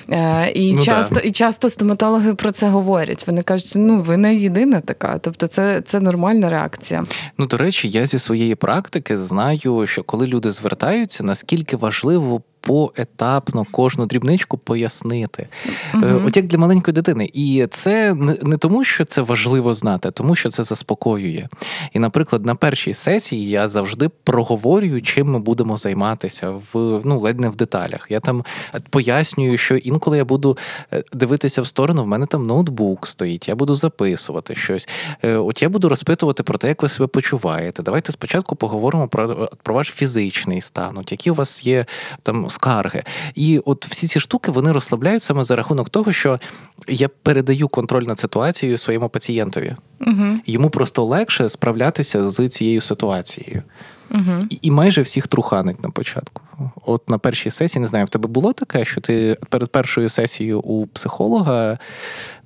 [0.09, 1.21] Е, і, Ну, часто, да.
[1.21, 3.27] і часто стоматологи про це говорять.
[3.27, 5.17] Вони кажуть, ну ви не єдина така.
[5.21, 7.03] Тобто, це, це нормальна реакція.
[7.37, 13.65] Ну, до речі, я зі своєї практики знаю, що коли люди звертаються, наскільки важливо поетапно
[13.71, 15.47] кожну дрібничку пояснити.
[15.93, 16.25] Мгм.
[16.25, 17.29] От як для маленької дитини.
[17.33, 21.47] І це не, тому, що це важливо знати, а тому що це заспокоює.
[21.93, 27.39] І, наприклад, на першій сесії я завжди проговорюю, чим ми будемо займатися в ну ледь
[27.39, 28.07] не в деталях.
[28.09, 28.43] Я там
[28.89, 30.57] пояснюю, що інколи я буду
[30.93, 34.89] е, дивитися в сторону, в мене там ноутбук стоїть, я буду записувати щось.
[35.23, 37.83] Е, От я буду розпитувати про те, як ви себе почуваєте.
[37.83, 41.85] Давайте спочатку поговоримо про, про ваш фізичний стан, от які у вас є
[42.23, 43.03] там скарги.
[43.35, 46.39] І от всі ці штуки вони розслабляють саме за рахунок того, що
[46.87, 49.75] я передаю контроль над ситуацією своєму пацієнтові.
[50.01, 50.39] Угу.
[50.45, 53.63] Йому просто легше справлятися з цією ситуацією.
[54.11, 54.47] Угу.
[54.49, 56.41] І, і майже всіх труханить на початку.
[56.85, 60.59] От на першій сесії, не знаю, в тебе було таке, що ти перед першою сесією
[60.59, 61.77] у психолога,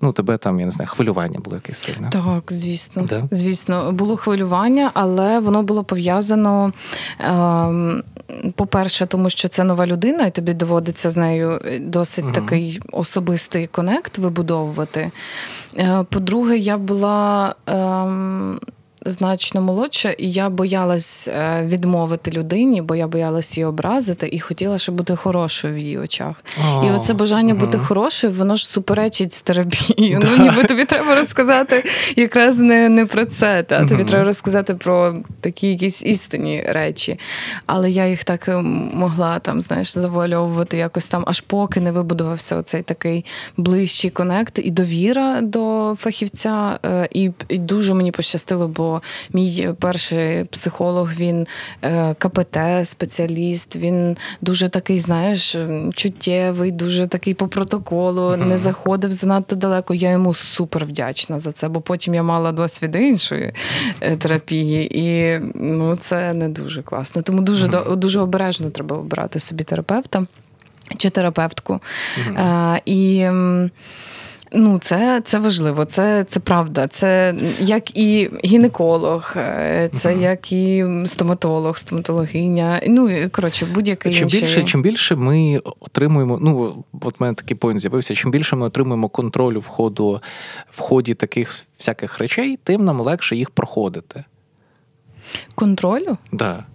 [0.01, 2.09] ну, тебе там, я не знаю, хвилювання було якесь сильне.
[2.09, 3.05] Так, звісно.
[3.09, 3.23] Да?
[3.31, 6.73] Звісно, було хвилювання, але воно було пов'язано.
[7.19, 8.03] Ем,
[8.55, 12.33] по-перше, тому що це нова людина, і тобі доводиться з нею досить Мгм.
[12.33, 15.11] такий особистий конект вибудовувати.
[15.77, 17.55] Е, По-друге, я була.
[19.05, 24.39] Ем, Значно молодша, і я боялась е, відмовити людині, бо я боялась її образити і
[24.39, 26.43] хотіла, щоб бути хорошою в її очах.
[26.65, 27.87] О, І оце бажання бути мгм.
[27.87, 30.19] хорошою, воно ж суперечить з терапією.
[30.37, 31.83] Ну ніби тобі треба розказати
[32.15, 37.19] якраз не, не про це, та тобі треба розказати про такі якісь істинні речі.
[37.65, 38.57] Але я їх так е,
[38.93, 43.25] могла там, знаєш, завуальовувати якось там, аж поки не вибудувався оцей такий
[43.57, 46.79] ближчий конект і довіра до фахівця.
[46.85, 48.90] Е, І, і дуже мені пощастило, бо
[49.33, 51.47] мій перший психолог, він
[51.83, 55.55] е, КПТ, спеціаліст, він дуже такий, знаєш,
[55.95, 58.47] чуттєвий, дуже такий по протоколу, Мгм.
[58.47, 59.93] не заходив занадто далеко.
[59.93, 63.53] Я йому супер вдячна за це, бо потім я мала досвід іншої
[64.01, 67.21] е, терапії, і ну, це не дуже класно.
[67.21, 70.25] Тому дуже, до- дуже обережно треба обирати собі терапевта
[70.97, 71.79] чи терапевтку.
[72.27, 72.37] Мгм.
[72.37, 73.27] Е, і
[74.53, 76.87] ну, це, це важливо, це, це правда.
[76.87, 80.21] Це як і гінеколог, е, це Мгм.
[80.21, 82.81] як і стоматолог, стоматологиня.
[82.87, 84.41] Ну, коротше, будь-який Чим інший.
[84.41, 88.65] більше, чим більше ми отримуємо, ну от в мене такий поінт з'явився, чим більше ми
[88.65, 90.21] отримуємо контролю в ходу
[90.71, 94.23] в ході таких всяких речей, тим нам легше їх проходити.
[95.55, 96.17] Контролю?
[96.31, 96.65] Да.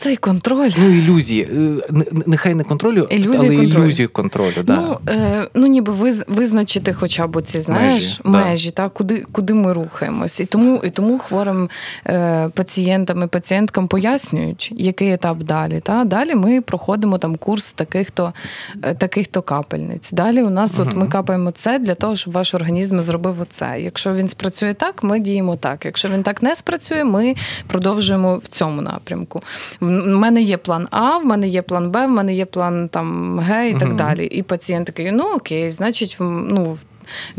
[0.00, 0.70] Цей контроль.
[0.78, 1.42] Ну, ілюзії.
[1.42, 3.84] Е, Нехай не контролю, Ілюзії але контролю.
[3.84, 4.52] ілюзію контролю.
[4.64, 4.76] Да.
[4.76, 8.74] Ну, е, ну ніби виз, визначити хоча б ці знаєш Межі, межі, да.
[8.74, 10.40] та, куди, куди ми рухаємось.
[10.40, 11.68] І тому, і тому хворим
[12.06, 15.80] е, пацієнтам і пацієнткам пояснюють, який етап далі.
[15.80, 16.04] Та?
[16.04, 18.32] Далі ми проходимо там курс таких-то,
[18.82, 20.10] е, таких-то капельниць.
[20.12, 23.80] Далі у нас от ми капаємо це для того, щоб ваш організм зробив оце.
[23.80, 25.84] Якщо він спрацює так, ми діємо так.
[25.84, 27.34] Якщо він так не спрацює, ми
[27.66, 29.42] продовжуємо в цьому напрямку.
[29.90, 33.38] В мене є план А, в мене є план Б, в мене є план там
[33.40, 34.24] Г і так далі.
[34.26, 36.78] І пацієнт такий, ну окей, значить, ну.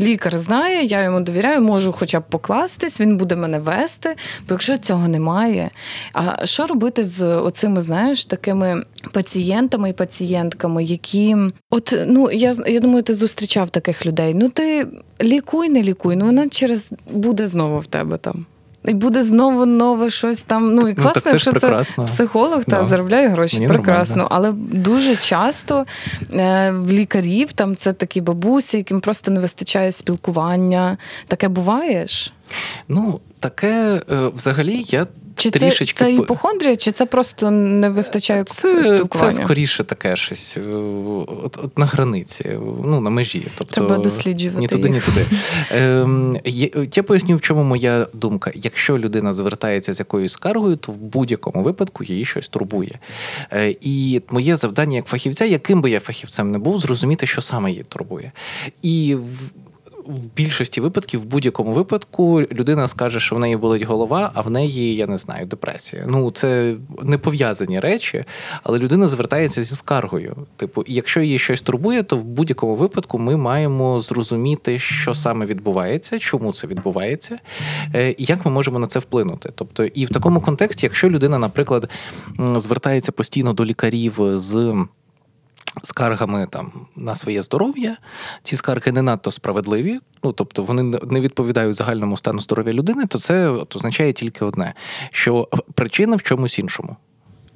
[0.00, 4.16] Лікар знає, я йому довіряю, можу хоча б покластись, він буде мене вести.
[4.48, 5.70] Бо якщо цього немає,
[6.12, 11.36] а що робити з оцими, знаєш, такими пацієнтами і пацієнтками, які
[11.70, 14.34] от ну я я думаю, ти зустрічав таких людей.
[14.34, 14.86] Ну ти
[15.22, 18.46] лікуй, не лікуй, ну вона через буде знову в тебе там.
[18.84, 20.74] І буде знову нове щось там.
[20.74, 22.84] Ну і Ну, класно, так це якщо якщо це психолог та Да.
[22.84, 23.56] заробляє гроші.
[23.56, 24.16] Мені прекрасно.
[24.16, 24.28] нормально.
[24.34, 25.84] Але дуже часто
[26.34, 30.96] е, в лікарів там це такі бабусі, яким просто не вистачає спілкування.
[31.26, 32.32] Таке буває ж?
[32.88, 35.98] Ну, таке е, взагалі я Чи це, трішечки.
[35.98, 39.30] це по- іпохондрія, чи це просто не вистачає Це, спілкування?
[39.32, 40.60] це скоріше таке щось е,
[41.44, 42.50] от, от на границі,
[42.84, 43.46] ну на межі.
[43.58, 45.26] Тобто, Треба досліджувати Ні туди, ні туди.
[45.70, 48.50] Ем, є- я поясню, в чому моя думка.
[48.54, 52.98] Якщо людина звертається з якоюсь скаргою, то в будь-якому випадку її щось турбує.
[53.52, 57.70] Е, І моє завдання як фахівця, яким би я фахівцем не був, зрозуміти, що саме
[57.70, 58.32] її турбує.
[58.82, 59.16] І
[60.06, 64.50] в більшості випадків, в будь-якому випадку, людина скаже, що в неї болить голова, а в
[64.50, 66.04] неї, я не знаю, депресія.
[66.08, 68.24] Ну, це не пов'язані речі,
[68.62, 70.36] але людина звертається зі скаргою.
[70.56, 76.18] Типу, якщо її щось турбує, то в будь-якому випадку ми маємо зрозуміти, що саме відбувається,
[76.18, 77.38] чому це відбувається,
[77.94, 79.50] е, і як ми можемо на це вплинути.
[79.54, 81.88] Тобто, і в такому контексті, якщо людина, наприклад,
[82.56, 84.74] звертається постійно до лікарів з
[85.82, 87.96] скаргами там на своє здоров'я.
[88.42, 93.18] Ці скарги не надто справедливі, ну тобто вони не відповідають загальному стану здоров'я людини, то
[93.18, 94.74] це означає тільки одне:
[95.10, 96.96] що причина в чомусь іншому.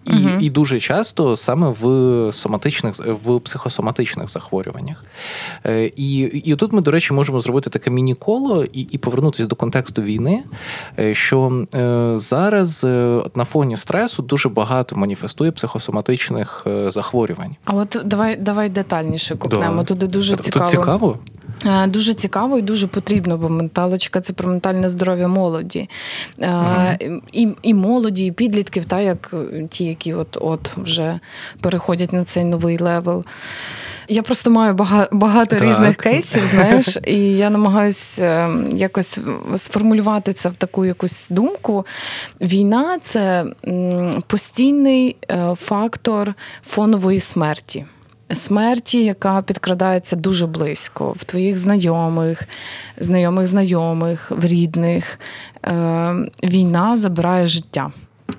[0.07, 0.39] І, Мгм.
[0.41, 5.05] і дуже часто саме в соматичних в психосоматичних захворюваннях.
[5.67, 9.57] Е, І, і тут ми, до речі, можемо зробити таке міні-коло і, і повернутися до
[9.57, 10.43] контексту війни,
[10.99, 12.85] е, що е, зараз
[13.35, 17.57] на фоні стресу дуже багато маніфестує психосоматичних захворювань.
[17.65, 19.77] А от давай, давай детальніше купнемо.
[19.77, 19.85] Да.
[19.85, 21.19] Туди дуже Тут цікаво.
[21.65, 25.89] Е, Дуже цікаво і дуже потрібно, бо менталочка це про ментальне здоров'я молоді.
[26.41, 26.99] Е,
[27.33, 31.21] І, і молоді, і підлітків, та як е, ті, які от от вже
[31.61, 33.25] переходять на цей новий level.
[34.09, 35.65] Я просто маю бага- багато Так.
[35.65, 39.21] різних кейсів, знаєш, і я намагаюся якось
[39.57, 41.87] сформулювати це в таку якусь думку.
[42.41, 43.45] Війна це
[44.27, 46.35] постійний е, фактор
[46.67, 47.85] фонової смерті.
[48.33, 52.43] Смерті, яка підкрадається дуже близько в твоїх знайомих,
[52.99, 55.19] знайомих знайомих, в рідних.
[55.65, 57.93] Е, війна забирає життя.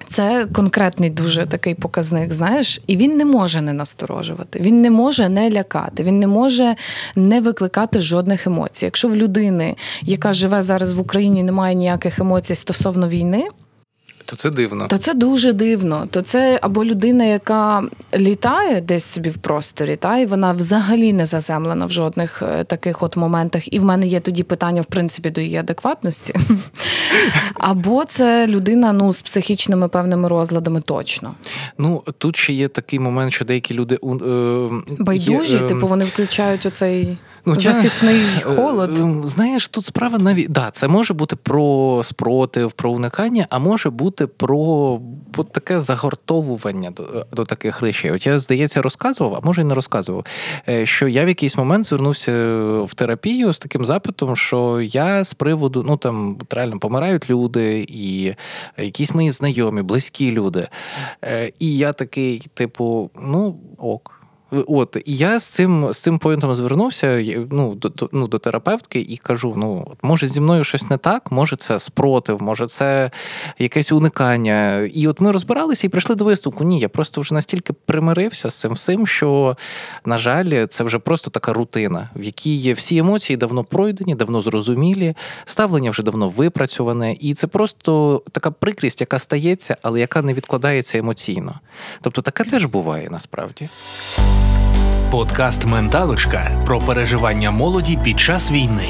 [0.08, 5.30] Це конкретний дуже такий показник, знаєш, і він не може не насторожувати, він не може
[5.30, 6.76] не лякати, він не може
[7.16, 8.86] не викликати жодних емоцій.
[8.86, 13.48] Якщо в людини, яка живе зараз в Україні, немає ніяких емоцій стосовно війни,
[14.28, 14.88] то це дивно.
[14.88, 16.08] То це дуже дивно.
[16.12, 17.84] То це або людина, яка
[18.16, 23.04] літає десь собі в просторі, та і вона взагалі не заземлена в жодних е, таких
[23.04, 23.74] от моментах.
[23.74, 26.34] І в мене є тоді питання, в принципі, до її адекватності.
[27.54, 31.36] Або це людина ну, з психічними певними розладами точно.
[31.78, 36.66] Ну тут ще є такий момент, що деякі люди е, байдужі, є, типу вони включають
[36.66, 37.18] оцей.
[37.46, 38.98] Ну, Захисний холод.
[38.98, 43.90] Е, знаєш, тут справа навіть да, це може бути про спротив, про уникання, а може
[43.90, 45.00] бути про
[45.38, 48.12] от таке загортовування до до таких речей.
[48.12, 50.26] От я, здається, розказував, а може і не розказував,
[50.70, 52.32] е, що я в якийсь момент звернувся
[52.82, 58.34] в терапію з таким запитом, що я з приводу, ну там реально помирають люди, і
[58.78, 60.68] якісь мої знайомі, близькі люди.
[61.24, 64.17] Е, і я такий, типу, ну ок.
[64.52, 69.18] От і я з цим з цим поінтом звернувся ну, до ну, до терапевтки і
[69.18, 73.12] кажу: ну, може, зі мною щось не так, може, це спротив, може, це
[73.60, 74.90] якесь уникання.
[74.94, 76.64] І от ми розбиралися і прийшли до висновку.
[76.64, 79.58] Ні, я просто вже настільки примирився з цим всім, що,
[80.06, 84.42] на жаль, це вже просто така рутина, в якій є всі емоції давно пройдені, давно
[84.42, 90.34] зрозумілі, ставлення вже давно випрацьоване, і це просто така прикрість, яка стається, але яка не
[90.34, 91.56] відкладається емоційно.
[92.02, 93.70] Тобто таке теж буває насправді.
[95.12, 98.90] Подкаст Менталочка про переживання молоді під час війни.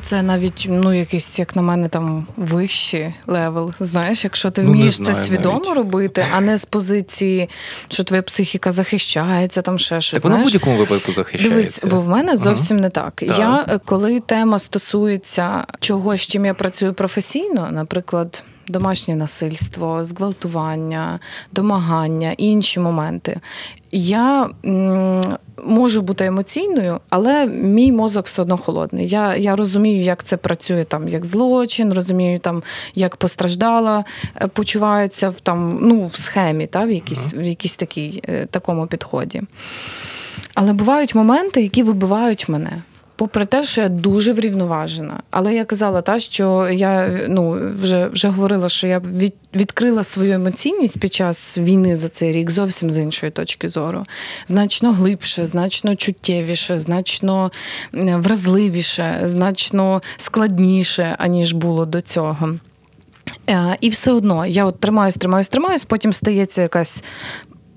[0.00, 3.72] Це навіть ну якийсь, як на мене, там вищий level.
[3.80, 5.76] Знаєш, якщо ти ну, вмієш знаю, це свідомо навіть.
[5.76, 7.48] робити, а не з позиції,
[7.88, 10.22] що твоя психіка захищається, там ще щось.
[10.22, 11.48] Так вона в будь-якому випадку захищається.
[11.48, 13.14] Дивись, бо в мене зовсім не так.
[13.14, 13.38] Так.
[13.38, 18.44] Я е, коли тема стосується чогось, з чим я працюю професійно, наприклад.
[18.68, 21.20] Домашнє насильство, зґвалтування,
[21.52, 23.40] домагання і інші моменти.
[23.92, 24.50] Я
[25.64, 29.08] можу бути емоційною, але мій мозок все одно холодний.
[29.08, 32.62] Я я розумію, як це працює там, як злочин, розумію, там,
[32.94, 34.04] як постраждала,
[34.36, 38.86] е, почувається в там, ну, в схемі, та, в якійсь, в якійсь такій, е, такому
[38.86, 39.42] підході.
[40.54, 42.82] Але бувають моменти, які вибивають мене.
[43.16, 45.22] Попри те, що я дуже врівноважена.
[45.30, 50.32] Але я казала, та, що я ну, вже вже говорила, що я від, відкрила свою
[50.32, 54.04] емоційність під час війни за цей рік зовсім з іншої точки зору.
[54.46, 57.50] Значно глибше, значно чуттєвіше, значно
[57.92, 62.58] вразливіше, значно складніше, аніж було до цього.
[63.50, 67.04] Е, і все одно я от тримаюсь, тримаюсь, тримаюсь, потім стається якась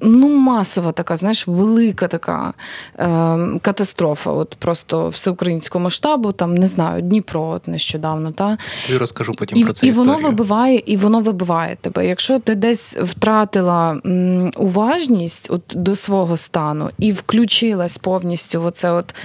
[0.01, 2.53] ну, масова така, знаєш, велика така
[2.99, 4.31] е, катастрофа.
[4.31, 8.31] От просто всеукраїнського масштабу, там не знаю, Дніпро от нещодавно.
[8.31, 8.57] Та?
[8.87, 9.85] Тобі розкажу потім і, про це.
[9.85, 10.13] І історію.
[10.13, 12.07] воно вибиває, і воно вибиває тебе.
[12.07, 18.91] Якщо ти десь втратила м, уважність от, до свого стану і включилась повністю в оце
[18.91, 19.15] от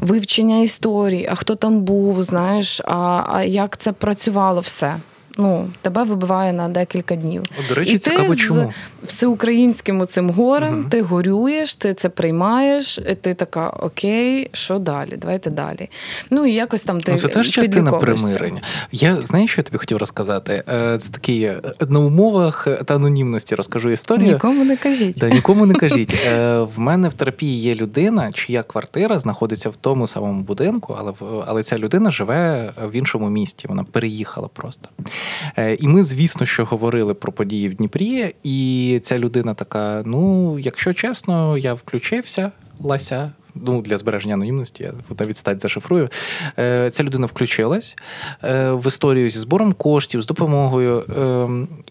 [0.00, 4.96] вивчення історії, а хто там був, знаєш, а, а як це працювало все
[5.38, 7.42] ну, тебе вибиває на декілька днів.
[7.68, 8.72] До речі, і цікаво, ти чому?
[9.04, 10.88] Всеукраїнським цим горем, угу.
[10.90, 15.16] ти горюєш, ти це приймаєш, ти така, окей, що далі?
[15.16, 15.90] Давайте далі.
[16.30, 18.62] Ну і якось там ти ну, Це теж частина примирення.
[18.92, 20.62] Я знаю, що я тобі хотів розказати.
[20.68, 24.32] Е, це такі е, на умовах та анонімності розкажу історію.
[24.32, 25.16] Нікому не кажіть.
[25.16, 26.16] Да, Нікому не кажіть.
[26.26, 31.12] Е, в мене в терапії є людина, чия квартира знаходиться в тому самому будинку, але
[31.46, 33.68] але ця людина живе в іншому місті.
[33.68, 34.88] Вона переїхала просто.
[35.78, 40.94] І ми, звісно, що говорили про події в Дніпрі, і ця людина така: ну, якщо
[40.94, 43.32] чесно, я включився, Лася.
[43.54, 46.08] Ну, для збереження анонімності, я навіть стать зашифрую.
[46.58, 47.96] Е, ця людина включилась
[48.44, 51.04] е, в історію зі збором коштів, з допомогою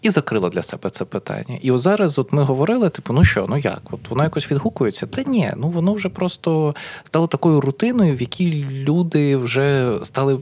[0.02, 1.58] і закрила для себе це питання.
[1.62, 3.80] І от зараз от ми говорили: типу, ну що, ну як?
[3.90, 5.06] От воно якось відгукується?
[5.06, 10.38] Та ні, ну воно вже просто стало такою рутиною, в якій люди вже стали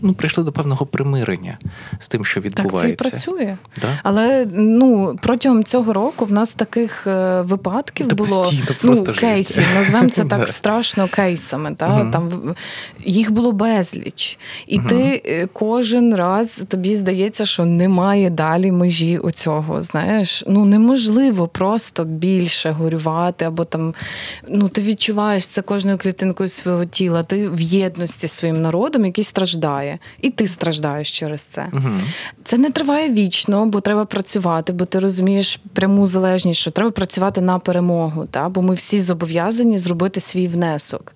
[0.00, 1.58] ну, прийшли до певного примирення
[1.98, 2.88] з тим, що відбувається.
[2.88, 3.56] Так, це і працює.
[3.80, 4.00] Да?
[4.02, 9.66] Але ну, протягом цього року в нас таких е, випадків Та було постійно, ну, кейсів,
[9.74, 11.74] назвемо це так страшно кейсами.
[11.74, 12.00] Та?
[12.00, 12.10] Угу.
[12.10, 12.54] Там
[13.04, 14.38] Їх було безліч.
[14.66, 14.88] І угу.
[14.88, 19.82] ти е, кожен раз тобі здається, що немає далі межі у цього.
[19.82, 23.94] Знаєш, ну неможливо просто більше горювати, або там
[24.48, 29.24] ну, ти відчуваєш це кожною клітинкою свого тіла, ти в єдності зі своїм народом, який
[29.24, 31.66] страждає страждає, і ти страждаєш через це.
[31.72, 31.88] Угу.
[32.44, 37.40] Це не триває вічно, бо треба працювати, бо ти розумієш пряму залежність, що треба працювати
[37.40, 38.48] на перемогу, та?
[38.48, 41.12] бо ми всі зобов'язані зробити свій внесок.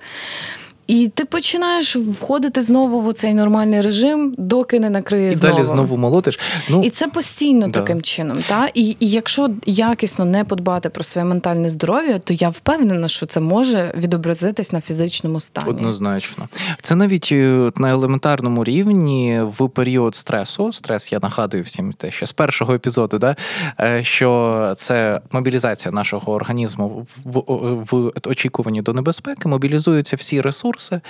[0.91, 5.55] І ти починаєш входити знову в цей нормальний режим, доки не накриє І знову.
[5.57, 6.39] далі знову молотиш.
[6.71, 7.81] Ну, І це постійно Да.
[7.81, 8.39] таким чином.
[8.49, 8.69] Та?
[8.75, 13.41] І, і якщо якісно не подбати про своє ментальне здоров'я, то я впевнена, що це
[13.41, 15.71] може відобразитись на фізичному стані.
[15.71, 16.49] Однозначно.
[16.83, 20.73] Це навіть е, на елементарному рівні в період стресу.
[20.73, 23.37] Стрес, я нагадую всім те, що з першого епізоду, да,
[23.81, 30.80] е, що це мобілізація нашого організму в, в, в очікуванні до небезпеки, мобілізуються всі ресурси.
[30.93, 31.01] Е,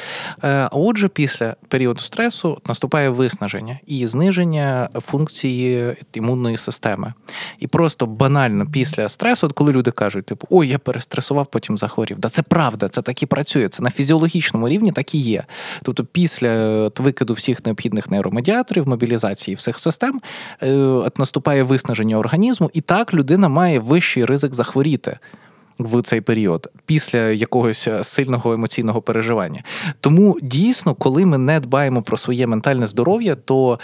[0.42, 7.12] А отже, після періоду стресу наступає виснаження і зниження функції імунної системи.
[7.59, 12.18] І просто банально після стресу, коли люди кажуть, типу, ой, я перестресував, потім захворів.
[12.18, 13.68] Да це правда, це так і працює.
[13.68, 15.45] Це на фізіологічному рівні так і є.
[15.82, 20.20] Тобто, після викиду всіх необхідних нейромедіаторів, мобілізації всіх систем,
[20.62, 25.18] е, наступає виснаження організму, і так людина має вищий ризик захворіти.
[25.81, 29.62] В цей період після якогось сильного емоційного переживання.
[30.01, 33.78] Тому дійсно, коли ми не дбаємо про своє ментальне здоров'я, то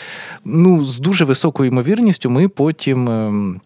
[0.45, 3.61] ну з дуже високою ймовірністю ми потім.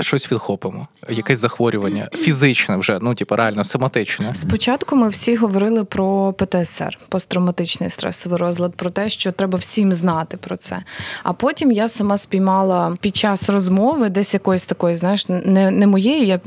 [0.00, 4.34] Щось відхопимо, якесь захворювання фізичне вже, ну типу, реально соматичне.
[4.34, 10.36] Спочатку ми всі говорили про ПТСР, посттравматичний стресовий розлад, про те, що треба всім знати
[10.36, 10.78] про це.
[11.22, 16.26] А потім я сама спіймала під час розмови, десь якоїсь такої, знаєш, не, не моєї,
[16.26, 16.40] я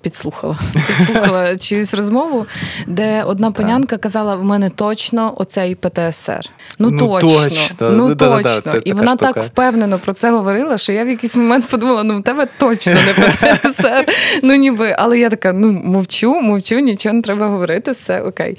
[0.00, 0.58] підслухала.
[0.98, 2.46] Підслухала чиюсь розмову,
[2.86, 6.50] де одна панянка казала: в мене точно оцей ПТСР.
[6.78, 7.90] Ну, Ну, точно, точно.
[7.90, 8.60] ну точно.
[8.60, 9.32] це І вона штука.
[9.32, 12.81] так впевнено про це говорила, що я в якийсь момент подумала: ну в тебе точно
[12.90, 14.06] не ПТСР.
[14.42, 18.58] Ну ніби, але я така, ну мовчу, мовчу, нічого не треба говорити, все окей.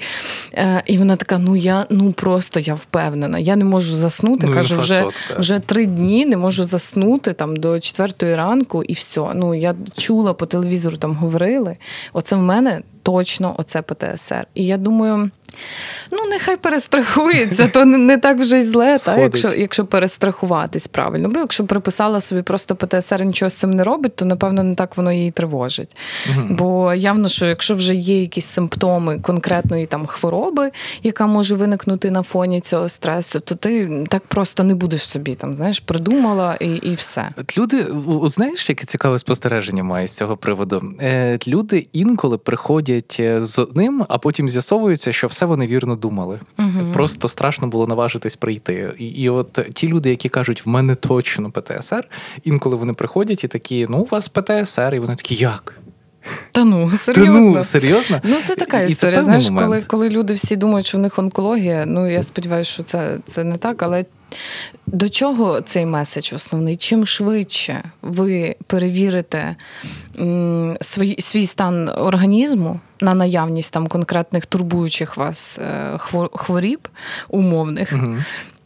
[0.54, 4.46] Е, і вона така: ну я ну просто я впевнена, я не можу заснути.
[4.46, 5.04] Ну, Кажу, вже,
[5.38, 9.26] вже три дні не можу заснути там до четвертої ранку, і все.
[9.34, 11.76] Ну я чула по телевізору, там говорили.
[12.12, 14.46] Оце в мене точно оце ПТСР.
[14.54, 15.30] І я думаю.
[16.10, 21.28] Ну, нехай перестрахується, то не, не так вже й зле, та, якщо, якщо перестрахуватись правильно.
[21.28, 24.96] Бо якщо приписала собі просто ПТСР нічого з цим не робить, то напевно не так
[24.96, 25.96] воно її тривожить.
[26.48, 30.70] Бо явно, що якщо вже є якісь симптоми конкретної там хвороби,
[31.02, 35.54] яка може виникнути на фоні цього стресу, то ти так просто не будеш собі там,
[35.54, 37.28] знаєш, придумала і, і все.
[37.36, 40.82] От люди, от знаєш, яке цікаве спостереження має з цього приводу?
[41.00, 46.40] Е, люди інколи приходять е, з одним, а потім з'ясовується, що все вони вірно думали.
[46.92, 48.92] Просто страшно було наважитись прийти.
[48.98, 52.08] І, і от ті люди, які кажуть, в мене точно ПТСР,
[52.44, 55.74] інколи вони приходять і такі, ну, у вас ПТСР, і вони такі, як?
[56.52, 57.40] Та ну, Та серйозно.
[57.40, 58.20] ну, серйозно?
[58.24, 59.18] Ну, це така І- історія.
[59.18, 62.82] це Знаєш, коли, коли люди всі думають, що в них онкологія, ну я сподіваюся, що
[62.82, 64.04] це, це не так, але.
[64.86, 66.76] До чого цей меседж основний?
[66.76, 69.56] Чим швидше ви перевірите
[70.80, 76.88] свій, свій стан організму на наявність там конкретних турбуючих вас е, хвор- хворіб
[77.28, 78.16] умовних, угу.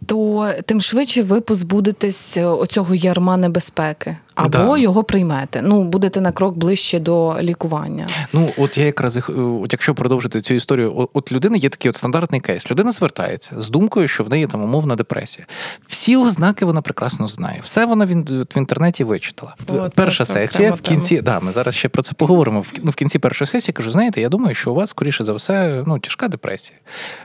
[0.07, 4.79] то тим швидше ви позбудетесь е, оцього ярма небезпеки або Да.
[4.79, 5.63] його приймете.
[5.63, 8.07] Ну, будете на крок ближче до лікування.
[8.33, 11.97] Ну, от я якраз е, от якщо продовжити цю історію, от, людини є такий от
[11.97, 12.71] стандартний кейс.
[12.71, 15.47] Людина звертається з думкою, що в неї там умовна депресія.
[15.89, 17.61] Всі ознаки вона прекрасно знає.
[17.63, 18.09] Все вона в,
[18.55, 19.55] в інтернеті вичитала.
[19.69, 21.21] О, це- Перша це сесія в кінці.
[21.21, 22.61] Да, ми зараз ще про це поговоримо.
[22.61, 25.33] В, ну, в кінці першої сесії кажу: знаєте, я думаю, що у вас, скоріше за
[25.33, 26.79] все, ну, тяжка депресія.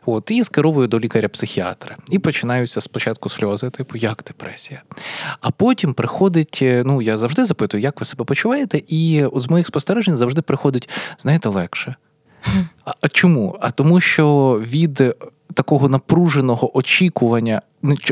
[0.06, 1.96] От, і скеровую до лікаря-психіатра.
[2.12, 4.82] І починаються спочатку сльози, типу, як депресія.
[5.42, 9.68] А потім приходить, е, ну я завжди запитую, як ви себе почуваєте, і з моїх
[9.68, 10.90] спостережень завжди приходить,
[11.20, 11.96] знаєте, легше.
[12.86, 13.58] А, а чому?
[13.60, 15.04] А тому, що від
[15.54, 17.62] такого напруженого очікування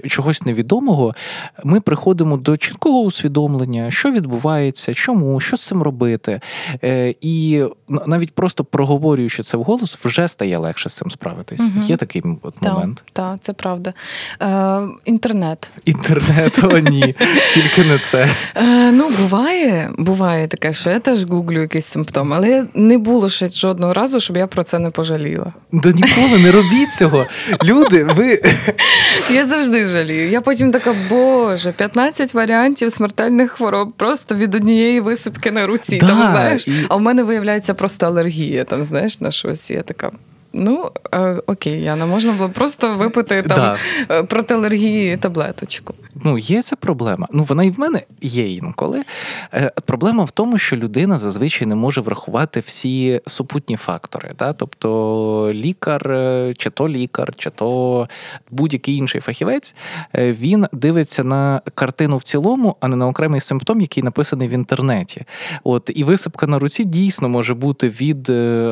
[0.07, 1.15] чогось невідомого,
[1.63, 6.41] ми приходимо до чіткого усвідомлення, що відбувається, чому, що з цим робити.
[6.84, 7.63] Е, і
[8.05, 11.59] навіть просто проговорюючи це вголос, вже стає легше з цим справитись.
[11.59, 11.82] Мгм.
[11.82, 13.03] Є такий от момент.
[13.13, 13.93] Так, це правда.
[14.41, 15.74] Е, інтернет.
[15.86, 17.15] Інтернет, о ні,
[17.53, 18.30] тільки не це.
[18.55, 23.47] Е, ну, буває, буває таке, що я теж гуглю якісь симптоми, але не було ще
[23.47, 25.53] жодного разу, щоб я про це не пожаліла.
[25.72, 27.26] Да ніколи не робіть цього.
[27.63, 28.41] Люди, ви
[29.34, 30.30] Я завжди жалію.
[30.30, 35.97] Я потім така, боже, 15 варіантів смертельних хвороб просто від однієї висипки на руці.
[35.97, 39.72] Да, там, знаєш, і- А в мене виявляється просто алергія, там, знаєш, на щось.
[39.72, 40.12] Я така.
[40.54, 43.78] Ну, е, окей, Яна, можна було просто випити там Да.
[44.16, 45.93] е, проти алергії таблеточку.
[46.24, 47.28] ну, є ця проблема.
[47.32, 49.04] Ну, вона і в мене є інколи.
[49.54, 54.32] Е, Проблема в тому, що людина зазвичай не може врахувати всі супутні фактори.
[54.39, 54.54] Да?
[54.54, 58.08] Тобто лікар, е, чи то лікар, чи то
[58.52, 59.76] будь-який інший фахівець,
[60.16, 64.52] е, він дивиться на картину в цілому, а не на окремий симптом, який написаний в
[64.52, 65.24] інтернеті.
[65.64, 68.32] От і висипка на руці дійсно може бути від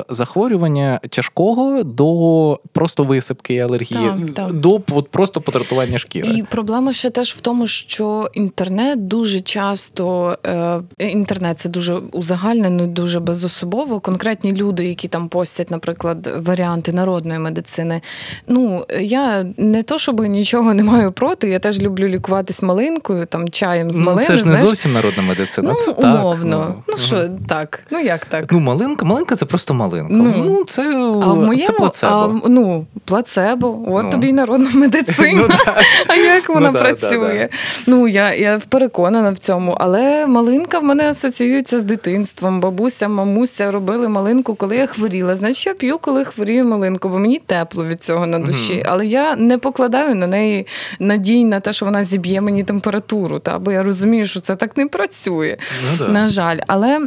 [0.10, 4.54] захворювання тяжкого до просто висипки і алергії, Так, так.
[4.54, 6.30] до от, просто потратування шкіри.
[6.30, 12.88] І проблема ще теж в тому, що інтернет дуже часто е, інтернет це дуже узагальнено,
[12.88, 14.00] дуже безособово.
[14.00, 18.02] Конкретні люди, які там постять, наприклад, варіанти народної медицини.
[18.48, 21.50] Ну я не то, щоб нічого не маю проти.
[21.50, 24.68] Я теж люблю лікуватись малинкою, там чаєм з ну, це ж не знаєш.
[24.68, 25.70] зовсім народна медицина.
[25.74, 26.76] Ну, це так, умовно.
[26.88, 28.52] Ну, що, так, ну як так?
[28.52, 30.14] Ну, малинка, малинка це просто малинка.
[30.14, 30.34] Ну.
[30.38, 30.82] Ну, це,
[31.24, 32.40] А в це плацебо.
[32.46, 34.10] А, ну, плацебо, от Ну.
[34.12, 35.44] тобі й народна медицина.
[35.50, 35.74] Ну.
[36.08, 37.50] А як вона Ну, да, працює?
[37.88, 39.78] Ну, я, я переконана в цьому.
[39.80, 42.60] Але малинка в мене асоціюється з дитинством.
[42.60, 45.36] Бабуся, мамуся робили малинку, коли я хворіла.
[45.36, 48.74] Значить, я п'ю, коли хворію малинку, бо мені тепло від цього на душі.
[48.74, 48.84] Мгм.
[48.86, 50.68] Але я не покладаю на неї
[51.00, 53.40] надій на те, що вона зіб'є мені температуру.
[53.40, 53.60] Та?
[53.60, 55.58] Бо я розумію, що це так не працює.
[55.92, 56.12] Ну, да.
[56.12, 57.00] На жаль, але.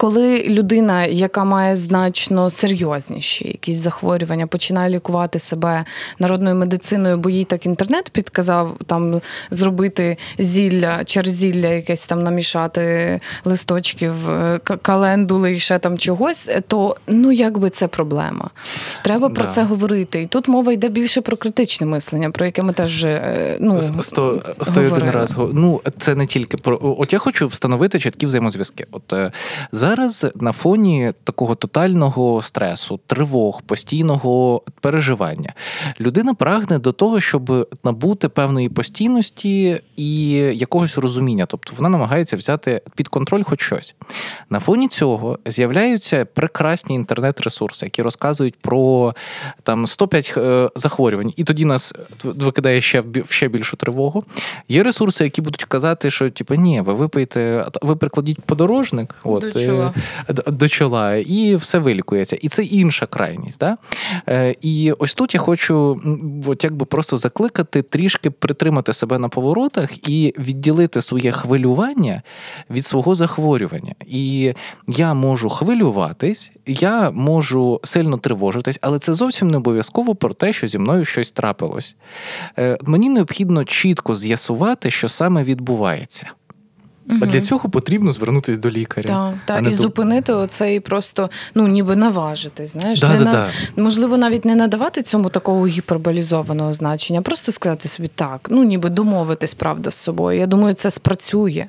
[0.00, 5.84] Коли людина, яка має значно серйозніші якісь захворювання, починає лікувати себе
[6.18, 9.20] народною медициною, бо їй так інтернет підказав там
[9.50, 16.96] зробити зілля, через зілля якесь там намішати листочків, е, календули і ще там чогось, то
[17.06, 18.50] ну якби це проблема.
[19.04, 20.22] Треба про це говорити.
[20.22, 23.80] І тут мова йде більше про критичне мислення, про яке ми теж вже е, ну,
[24.02, 24.42] Сто,
[24.76, 25.36] один раз.
[25.52, 26.78] Ну, це не тільки про.
[26.82, 28.86] От я хочу встановити чіткі взаємозв'язки.
[28.92, 29.32] От е,
[29.90, 35.52] зараз на фоні такого тотального стресу, тривог, постійного переживання,
[36.00, 41.46] людина прагне до того, щоб набути певної постійності і якогось розуміння.
[41.46, 43.94] Тобто вона намагається взяти під контроль хоч щось.
[44.50, 49.14] На фоні цього з'являються прекрасні інтернет-ресурси, які розказують про
[49.62, 54.24] там 105 е, захворювань, і тоді нас викидає ще в ще більшу тривогу.
[54.68, 59.50] Є ресурси, які будуть казати, що типу, ні, ви випийте, ви прикладіть подорожник от, До
[59.80, 59.94] чола.
[60.28, 62.36] е, до чола, і все вилікується.
[62.36, 63.60] І це інша крайність.
[63.60, 63.76] Да?
[64.28, 66.00] Е, І ось тут я хочу
[66.46, 72.22] от якби просто закликати трішки притримати себе на поворотах і відділити своє хвилювання
[72.70, 73.94] від свого захворювання.
[74.06, 74.54] І
[74.88, 80.66] я можу хвилюватись, я можу сильно тривожитись, але це зовсім не обов'язково про те, що
[80.68, 81.96] зі мною щось трапилось.
[82.58, 86.26] Е, Мені необхідно чітко з'ясувати, що саме відбувається.
[87.22, 89.06] А для цього потрібно звернутися до лікаря.
[89.06, 92.66] Так, та, і до- зупинити оцей просто, ну ніби наважити.
[92.66, 93.48] Знаєш, Да, не да, на, да.
[93.76, 99.54] можливо, навіть не надавати цьому такого гіперболізованого значення, просто сказати собі так, ну ніби домовитись,
[99.54, 100.38] правда, з собою.
[100.38, 101.66] Я думаю, це спрацює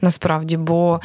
[0.00, 1.00] насправді, бо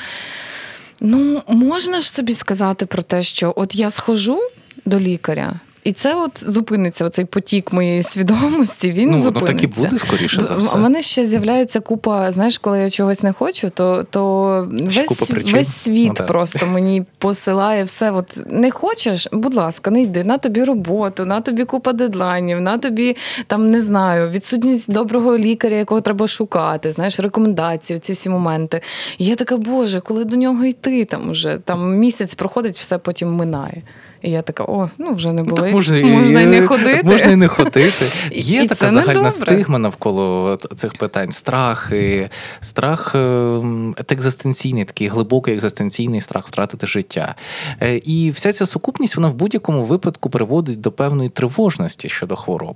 [1.01, 4.39] ну можна ж собі сказати про те, що от я схожу
[4.85, 5.59] до лікаря.
[5.83, 8.91] І це от зупиниться оцей потік моєї свідомості.
[8.91, 9.53] Він Ну, зупиниться.
[9.53, 10.77] так і буде, скоріше за все.
[10.77, 12.31] У мене ще з'являється купа.
[12.31, 17.03] Знаєш, коли я чогось не хочу, то, то Ще весь, весь світ Ну, просто мені
[17.17, 18.11] посилає все.
[18.11, 20.23] От не хочеш, будь ласка, не йди.
[20.23, 23.15] На тобі роботу, на тобі купа дедлайнів, на тобі
[23.47, 26.91] там не знаю, відсутність доброго лікаря, якого треба шукати.
[26.91, 28.81] Знаєш, рекомендації, ці всі моменти.
[29.17, 33.33] І я така, боже, коли до нього йти, там уже там місяць проходить, все потім
[33.35, 33.81] минає.
[34.23, 37.01] І я така, о, ну вже не Ну, так можна, можна і не ходити.
[37.03, 38.05] Можна і не ходити.
[38.31, 39.31] Є і така загальна недобре.
[39.31, 41.31] стигма навколо цих питань.
[41.31, 42.29] Страх, і-
[42.61, 47.35] страх ем, екзистенційний, такий глибокий екзистенційний страх втратити життя.
[47.81, 52.75] Е, І вся ця сукупність вона в будь-якому випадку приводить до певної тривожності щодо хвороб.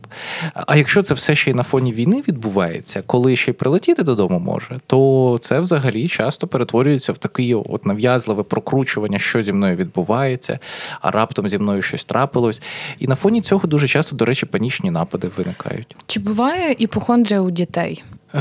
[0.53, 4.39] А якщо це все ще й на фоні війни відбувається, коли ще й прилетіти додому
[4.39, 10.59] може, то це взагалі часто перетворюється в таке от нав'язливе прокручування, що зі мною відбувається,
[11.01, 12.61] а раптом зі мною щось трапилось.
[12.99, 15.95] І на фоні цього дуже часто, до речі, панічні напади виникають.
[16.05, 18.03] Чи буває іпохондрія у дітей?
[18.35, 18.39] Е,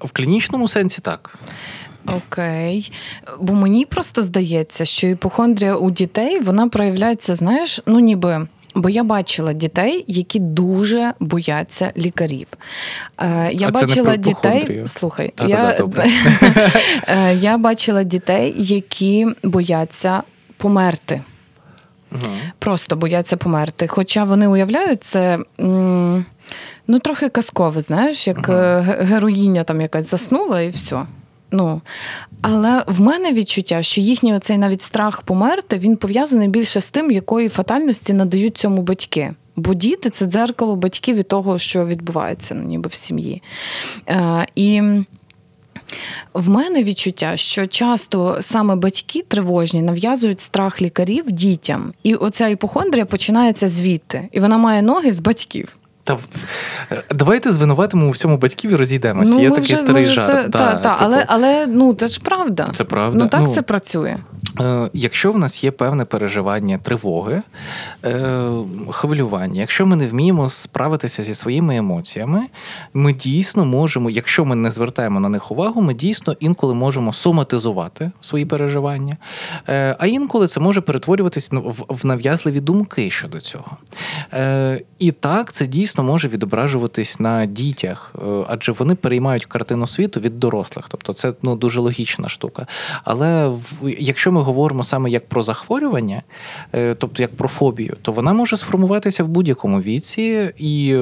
[0.00, 1.38] в клінічному сенсі так.
[2.06, 2.92] Окей.
[3.40, 8.46] Бо мені просто здається, що іпохондрія у дітей вона проявляється, знаєш, ну ніби.
[8.74, 12.46] Бо я бачила дітей, які дуже бояться лікарів.
[13.18, 14.84] Е, я А це не бачила дітей.
[14.86, 15.78] Слухай, я.
[17.08, 20.22] Е, я бачила дітей, які бояться
[20.56, 21.22] померти.
[22.58, 23.86] Просто бояться померти.
[23.86, 25.38] Хоча вони уявляють це.
[25.60, 26.24] м,
[26.86, 31.02] Ну, трохи казково, знаєш, як ге- героїня там якась заснула і все.
[31.50, 31.80] Ну,
[32.42, 37.10] але в мене відчуття, що їхній оцей навіть страх померти він пов'язаний більше з тим,
[37.10, 39.34] якої фатальності надають цьому батьки.
[39.56, 43.42] Бо діти це дзеркало батьків від того, що відбувається ну, ніби в сім'ї.
[44.08, 44.82] Е, і
[46.34, 51.92] в мене відчуття, що часто саме батьки тривожні нав'язують страх лікарів дітям.
[52.02, 55.76] І оця іпохондрія починається звідти, і вона має ноги з батьків.
[56.04, 56.18] Та
[56.92, 59.32] е, давайте звинуватимо у всьому батьків і розійдемося.
[59.34, 60.26] Ну, Є такий вже- старий жарт.
[60.26, 62.68] Це, та, та, та, але, але ну це ж правда.
[62.72, 63.18] Це правда.
[63.24, 64.18] Ну так Ну, це працює.
[64.60, 67.42] Е, Якщо в нас є певне переживання тривоги,
[68.04, 68.48] е,
[68.90, 72.42] хвилювання, якщо ми не вміємо справитися зі своїми емоціями,
[72.94, 78.10] ми дійсно можемо, якщо ми не звертаємо на них увагу, ми дійсно інколи можемо соматизувати
[78.20, 79.16] свої переживання,
[79.68, 83.76] Е, а інколи це може перетворюватись ну, в- нав'язливі думки щодо цього.
[84.98, 88.14] І так це дійсно може відображуватись на дітях,
[88.48, 90.86] адже вони переймають картину світу від дорослих.
[90.88, 92.66] Тобто це ну, дуже логічна штука.
[93.04, 93.50] Але
[93.98, 96.22] якщо ми говоримо саме як про захворювання,
[96.74, 100.98] е, тобто як про фобію, то вона може сформуватися в будь-якому віці і.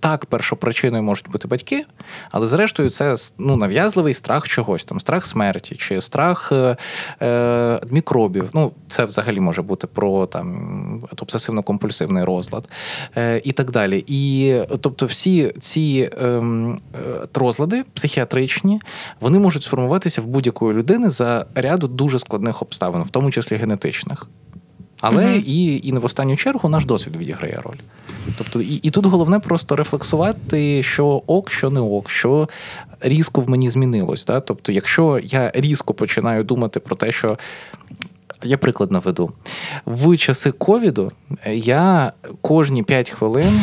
[0.00, 1.84] Так, першопричиною можуть бути батьки,
[2.30, 6.76] але зрештою це ну, нав'язливий страх чогось, там страх смерті чи страх е,
[7.22, 8.50] е, мікробів.
[8.54, 12.68] Ну, це взагалі може бути про там обсесивно-компульсивний розлад
[13.16, 14.04] е, і так далі.
[14.06, 18.80] І тобто, всі ці ем, е, розлади психіатричні,
[19.20, 24.26] вони можуть сформуватися в будь-якої людини за ряду дуже складних обставин, в тому числі генетичних.
[25.00, 25.42] Але угу.
[25.46, 27.76] і, і не в останню чергу наш досвід відіграє роль.
[28.38, 32.48] Тобто, і, і тут головне просто рефлексувати, що ок, що не ок, що
[33.00, 34.24] різко в мені змінилось.
[34.24, 34.40] Да?
[34.40, 37.38] Тобто, якщо я різко починаю думати про те, що.
[38.42, 39.30] Я приклад наведу.
[39.86, 41.12] В часи ковіду
[41.52, 43.60] я кожні 5 хвилин.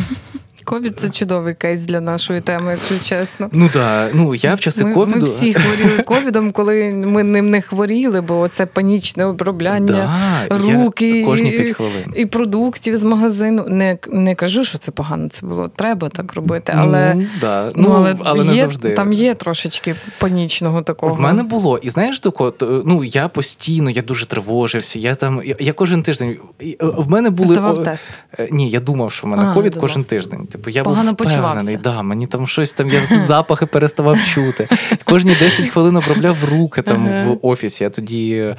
[0.68, 3.50] Ковід це чудовий кейс для нашої теми, якщо чесно.
[3.52, 5.18] Ну да, ну я в часи ми, ковіду.
[5.18, 11.10] ми всі хворіли ковідом, коли ми ним не хворіли, бо це панічне обробляння да, руки
[11.10, 12.14] я кожні 5 хвилин.
[12.16, 13.66] і продуктів з магазину.
[13.68, 17.14] Не, не кажу, що це погано, це було треба так робити, але.
[17.16, 17.72] ну, да.
[17.76, 18.94] Ну, але, але не завжди.
[18.94, 21.14] там є трошечки панічного такого.
[21.14, 25.00] В мене було, і знаєш, тако, то, ну я постійно, я дуже тривожився.
[25.00, 26.38] Я там, я, я кожен тиждень.
[26.62, 28.04] е, В мене були Здавав о, тест.
[28.40, 30.48] е, Ні, я думав, що в мене ковід кожен тиждень.
[30.58, 34.68] Типу, я Погано був впевнений, да, мені там щось там, я запахи переставав чути.
[35.04, 37.32] Кожні 10 хвилин обробляв руки там Ага.
[37.32, 37.84] в офісі.
[37.84, 38.56] Я тоді е,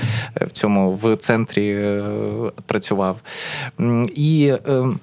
[0.46, 2.02] в цьому в центрі е,
[2.66, 3.20] працював.
[4.14, 4.98] І е, в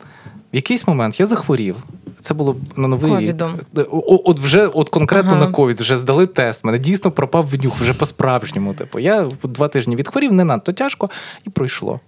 [0.55, 1.75] якийсь момент я захворів.
[2.21, 3.59] Це було на новий Ковідом.
[4.01, 5.45] От вже от конкретно Ага.
[5.45, 6.63] на ковід вже здали тест.
[6.65, 8.73] Мене дійсно пропав внюх, вже по-справжньому.
[8.73, 11.09] Типу, я два тижні відхворів, не надто тяжко,
[11.47, 11.99] і пройшло.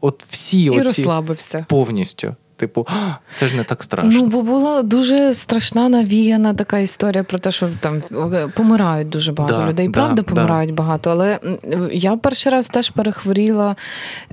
[0.00, 1.66] От всі І оці розслабився.
[1.68, 2.34] повністю.
[2.58, 2.86] Типу,
[3.36, 4.10] це ж не так страшно.
[4.12, 8.02] Ну, бо була дуже страшна навіяна така історія про те, що там
[8.32, 9.88] е, помирають дуже багато Да, людей.
[9.88, 10.22] да, Правда, да.
[10.22, 11.10] помирають багато.
[11.10, 11.38] Але
[11.92, 13.76] я перший раз теж перехворіла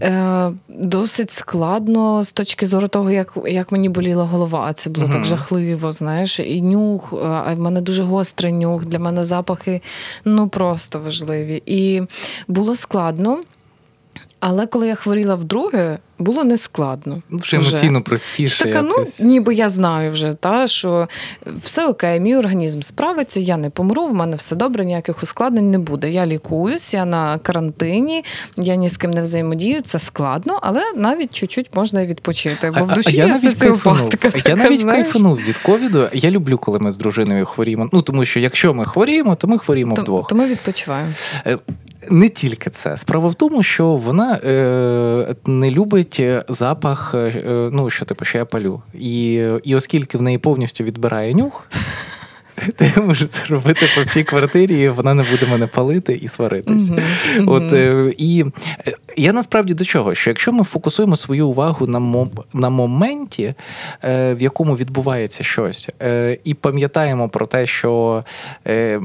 [0.01, 4.73] е, досить складно з точки зору того, як, як мені боліла голова.
[4.73, 8.85] Це було так жахливо, знаєш, і нюх, а в мене дуже гострий нюх.
[8.85, 9.81] Для мене запахи
[10.25, 11.63] ну просто важливі.
[11.65, 12.01] І
[12.47, 13.37] було складно.
[14.39, 17.21] Але коли я хворіла вдруге, було не складно.
[17.31, 18.63] вже емоційно простіше.
[18.63, 19.19] Така, ну якось.
[19.19, 21.07] ніби я знаю вже, та що
[21.45, 25.79] все окей, мій організм справиться, я не помру, в мене все добре, ніяких ускладнень не
[25.79, 26.11] буде.
[26.11, 28.23] Я лікуюсь, я на карантині,
[28.57, 29.81] я ні з ким не взаємодію.
[29.81, 32.71] Це складно, але навіть чуть-чуть можна і відпочити.
[32.71, 34.13] Бо в душі я, навіть кайфанув.
[34.45, 35.03] Я навіть знаєш.
[35.03, 36.07] кайфанув від ковіду.
[36.13, 37.89] Я люблю, коли ми з дружиною хворіємо.
[37.93, 40.27] Ну тому що якщо ми хворіємо, то ми хворіємо То, вдвох.
[40.27, 41.11] то ми відпочиваємо.
[42.05, 42.97] Е, Не тільки це.
[42.97, 48.45] Справа в тому, що вона е, не любить запах, е, ну що типу, що я
[48.45, 48.81] палю.
[48.93, 49.33] І,
[49.63, 51.67] і оскільки в неї повністю відбирає нюх.
[52.75, 56.27] То я можу це робити по всій квартирі, і вона не буде мене палити і
[56.27, 56.89] сваритись.
[56.89, 57.01] Мгм.
[57.47, 58.45] От е, і
[58.87, 60.15] е, я насправді до чого?
[60.15, 63.53] Що якщо ми фокусуємо свою увагу на мом, на моменті,
[64.03, 68.23] е, в якому відбувається щось, е, і пам'ятаємо про те, що
[68.67, 69.01] е,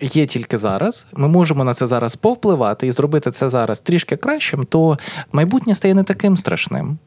[0.00, 4.64] є тільки зараз, ми можемо на це зараз повпливати і зробити це зараз трішки кращим,
[4.64, 4.98] то
[5.32, 6.98] майбутнє стає не таким страшним.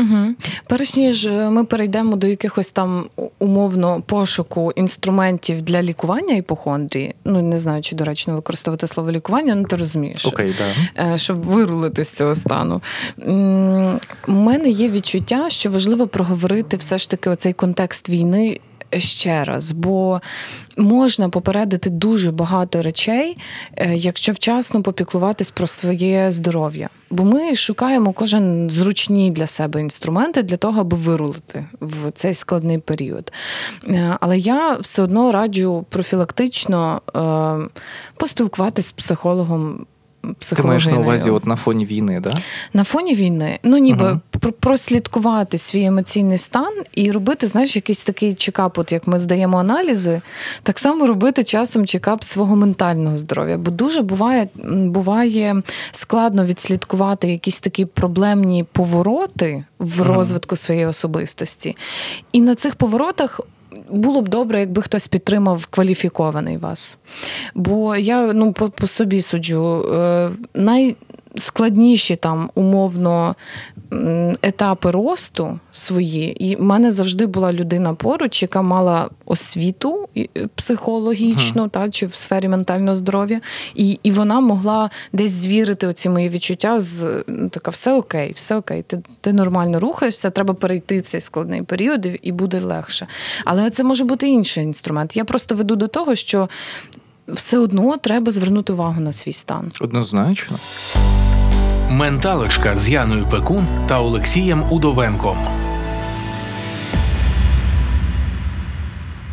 [0.00, 0.34] Угу.
[0.66, 7.42] Перш ніж е, ми перейдемо до якихось там умовно пошуку інструментів для лікування іпохондрії, ну
[7.42, 10.26] не знаю, чи доречно використовувати слово лікування, ну ти розумієш.
[10.26, 11.04] Окей, да.
[11.12, 12.82] Е, щоб вирулити з цього стану.
[14.28, 18.58] У мене є відчуття, що важливо проговорити все ж таки оцей контекст війни.
[18.96, 20.20] Ще раз, бо
[20.76, 23.38] можна попередити дуже багато речей,
[23.76, 26.88] е, якщо вчасно попіклуватись про своє здоров'я.
[27.10, 32.78] Бо ми шукаємо кожен зручні для себе інструменти для того, аби вирулити в цей складний
[32.78, 33.32] період.
[33.88, 37.80] Е, Але я все одно раджу профілактично е,
[38.16, 39.86] поспілкуватись з психологом.
[40.56, 42.30] Ти маєш на увазі, от на фоні війни, да?
[42.72, 48.34] На фоні війни, ну ніби про- прослідкувати свій емоційний стан і робити, знаєш, якийсь такий
[48.34, 50.20] чекап, от як ми здаємо аналізи,
[50.62, 53.58] так само робити часом чекап свого ментального здоров'я.
[53.58, 60.08] Бо дуже буває, буває складно відслідкувати якісь такі проблемні повороти в Мгм.
[60.12, 61.76] розвитку своєї особистості.
[62.32, 63.40] І на цих поворотах.
[63.90, 66.98] Було б добре, якби хтось підтримав кваліфікований вас.
[67.54, 69.84] Бо я ну, по, по собі суджу.
[69.94, 70.96] Е, най
[72.16, 73.34] там умовно
[74.42, 76.44] етапи росту свої.
[76.44, 82.06] І в мене завжди була людина поруч, яка мала освіту е, психологічну, uh та чи
[82.06, 83.40] в сфері ментального здоров'я,
[83.74, 88.56] і і вона могла десь звірити оці мої відчуття з ну, така, все окей, все
[88.56, 93.06] окей, ти ти нормально рухаєшся, треба перейти цей складний період, і буде легше.
[93.44, 95.16] Але це може бути інший інструмент.
[95.16, 96.48] Я просто веду до того, що
[97.28, 99.72] все одно треба звернути увагу на свій стан.
[99.80, 100.58] Однозначно.
[101.90, 105.38] Менталочка з Яною Пекун та Олексієм Удовенком.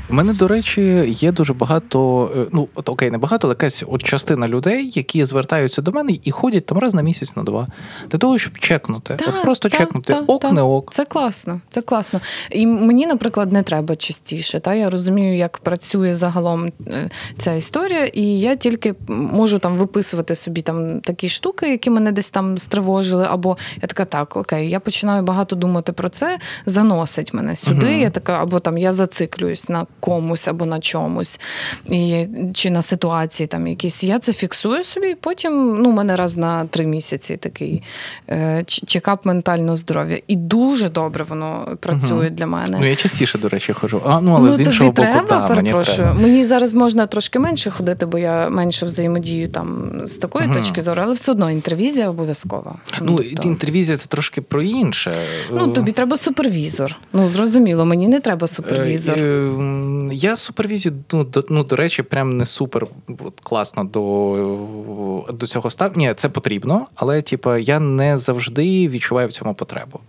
[0.10, 3.84] У мене, до речі, є дуже багато, е, ну от окей, не багато, але якась
[3.88, 7.68] от частина людей, які звертаються до мене і ходять там раз на місяць на два
[8.12, 9.16] для того, щоб чекнути.
[9.16, 10.52] Та, от просто та, чекнути та, ок, та.
[10.52, 10.94] не ок.
[10.94, 12.20] Це класно, це класно.
[12.50, 14.60] І мені, наприклад, не треба частіше.
[14.60, 20.36] Та я розумію, як працює загалом е, ця історія, і я тільки можу там виписувати
[20.36, 23.28] собі там такі штуки, які мене десь там стривожили.
[23.30, 27.86] Або я така, так, окей, я починаю багато думати про це, заносить мене сюди.
[27.86, 27.96] Угу.
[27.96, 31.40] Я така, або там я зациклююсь на комусь або на чомусь,
[31.92, 34.04] і, чи на ситуації там якісь.
[34.04, 37.84] Я це фіксую собі, і потім ну, у мене раз на три місяці такий
[38.30, 40.20] е, чекап ментального здоров'я.
[40.28, 42.30] І дуже добре воно працює угу.
[42.30, 42.78] для мене.
[42.80, 44.02] Ну, я частіше, до речі, хожу.
[44.06, 46.08] А, ну, але ну, з іншого тобі боку, треба, да, перепрошую.
[46.08, 46.28] Мені, треба.
[46.28, 50.56] мені зараз можна трошки менше ходити, бо я менше взаємодію там з такої угу.
[50.56, 52.76] точки зору, але все одно інтервізія обов'язкова.
[53.02, 53.48] Ну, тобто...
[53.48, 55.16] інтервізія це трошки про інше.
[55.52, 56.96] Ну, тобі треба супервізор.
[57.14, 59.18] Ну, зрозуміло, мені не треба супервізор.
[59.18, 59.52] Е,
[60.12, 62.88] я супервізію, ну, до, ну, до речі, прям не супер
[63.20, 65.98] от, класно до до цього став.
[65.98, 70.00] Ні, це потрібно, але типу, я не завжди відчуваю в цьому потребу.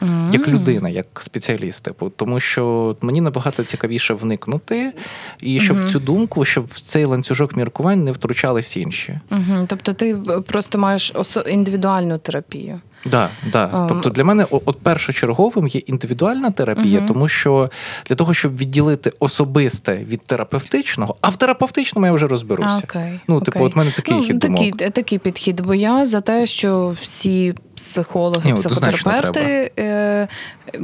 [0.00, 0.32] Mm-hmm.
[0.32, 4.92] Як людина, як спеціаліст, типу, тому що мені набагато цікавіше вникнути,
[5.40, 5.88] і щоб mm-hmm.
[5.88, 9.20] цю думку, щоб в цей ланцюжок міркувань не втручались інші.
[9.30, 9.64] Mm-hmm.
[9.66, 10.16] Тобто ти
[10.46, 11.12] просто маєш
[11.46, 12.80] індивідуальну терапію.
[13.10, 13.66] Да, да.
[13.66, 17.06] Um, тобто для мене от першочерговим є індивідуальна терапія, uh-huh.
[17.06, 17.70] тому що
[18.06, 22.82] для того, щоб відділити особисте від терапевтичного, а в терапевтичному я вже розберуся.
[22.86, 23.64] Okay, ну, типу, okay.
[23.64, 24.92] от мене такий ну, хід такий, думок.
[24.92, 30.28] такий підхід, бо я за те, що всі психологи, Ні, психотерапевти е,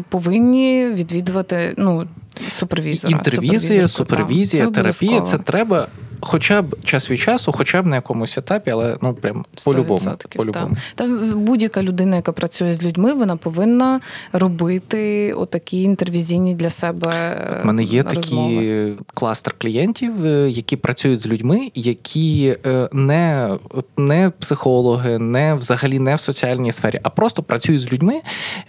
[0.08, 2.08] повинні відвідувати ну,
[2.48, 3.16] супервізора.
[3.16, 5.88] Інтервізія, супервізія, терапія це треба
[6.22, 10.10] хоча б час від часу, хоча б на якомусь етапі, але ну прям по-любому.
[10.36, 10.76] по-любому.
[10.94, 14.00] Та, та будь-яка людина, яка працює з людьми, вона повинна
[14.32, 17.36] робити отакі інтервізійні для себе.
[17.62, 18.56] У мене є розмови.
[18.56, 23.50] такі кластер клієнтів, е, які працюють з людьми, які е, не,
[23.96, 28.20] не психологи, не взагалі не в соціальній сфері, а просто працюють з людьми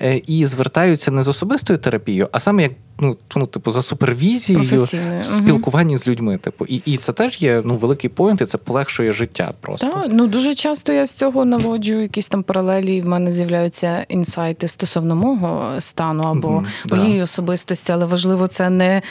[0.01, 4.83] е, і звертаються не з особистою терапією, а саме як ну, ну, типу, за супервізією
[5.19, 5.97] в спілкуванні угу.
[5.97, 6.37] з людьми.
[6.37, 9.87] Типу, і і це теж є ну, великий поінт, і це полегшує життя просто.
[9.87, 14.05] Так, ну дуже часто я з цього наводжу якісь там паралелі, і в мене з'являються
[14.09, 17.23] інсайти стосовно мого стану або mm, моєї да.
[17.23, 19.01] особистості, але важливо це не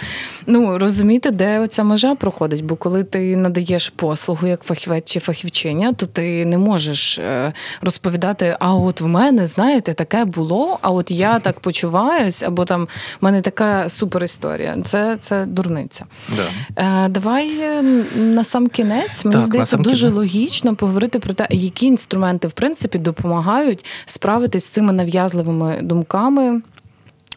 [0.47, 2.65] ну, розуміти, де оця межа проходить.
[2.65, 8.57] Бо коли ти надаєш послугу як фахівець чи фахівчиня, то ти не можеш е, розповідати,
[8.61, 12.89] а от в мене, знаєте, таке було, а от я так почуваюсь, або там
[13.21, 14.77] в мене така супер історія.
[14.85, 16.05] Це це дурниця.
[16.37, 17.05] Да.
[17.05, 17.63] Е, Давай
[18.23, 20.15] на сам кінець мені так, здається дуже кінець.
[20.15, 26.63] логічно поговорити про те, які інструменти в принципі допомагають справитись з цими нав'язливими думками.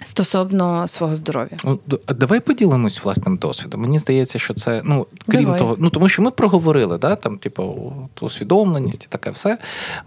[0.04, 1.80] Стосовно свого здоров'я, ну,
[2.10, 3.82] давай поділимось власним досвідом.
[3.82, 5.60] Мені здається, що це ну крім давай.
[5.60, 9.58] того, ну тому що ми проговорили, да, там, типу, усвідомленість і таке все.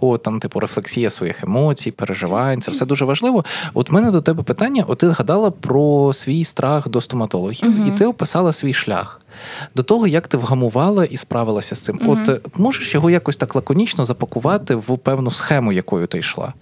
[0.00, 3.44] От там, типу, рефлексія своїх емоцій, переживань, це все дуже важливо.
[3.74, 7.88] От мене до тебе питання: от ти згадала про свій страх до стоматологів, угу.
[7.88, 9.20] і ти описала свій шлях.
[9.74, 12.00] До того, як ти вгамувала і справилася з цим.
[12.02, 12.18] Угу.
[12.26, 16.52] От можеш його якось так лаконічно запакувати в певну схему, якою ти йшла?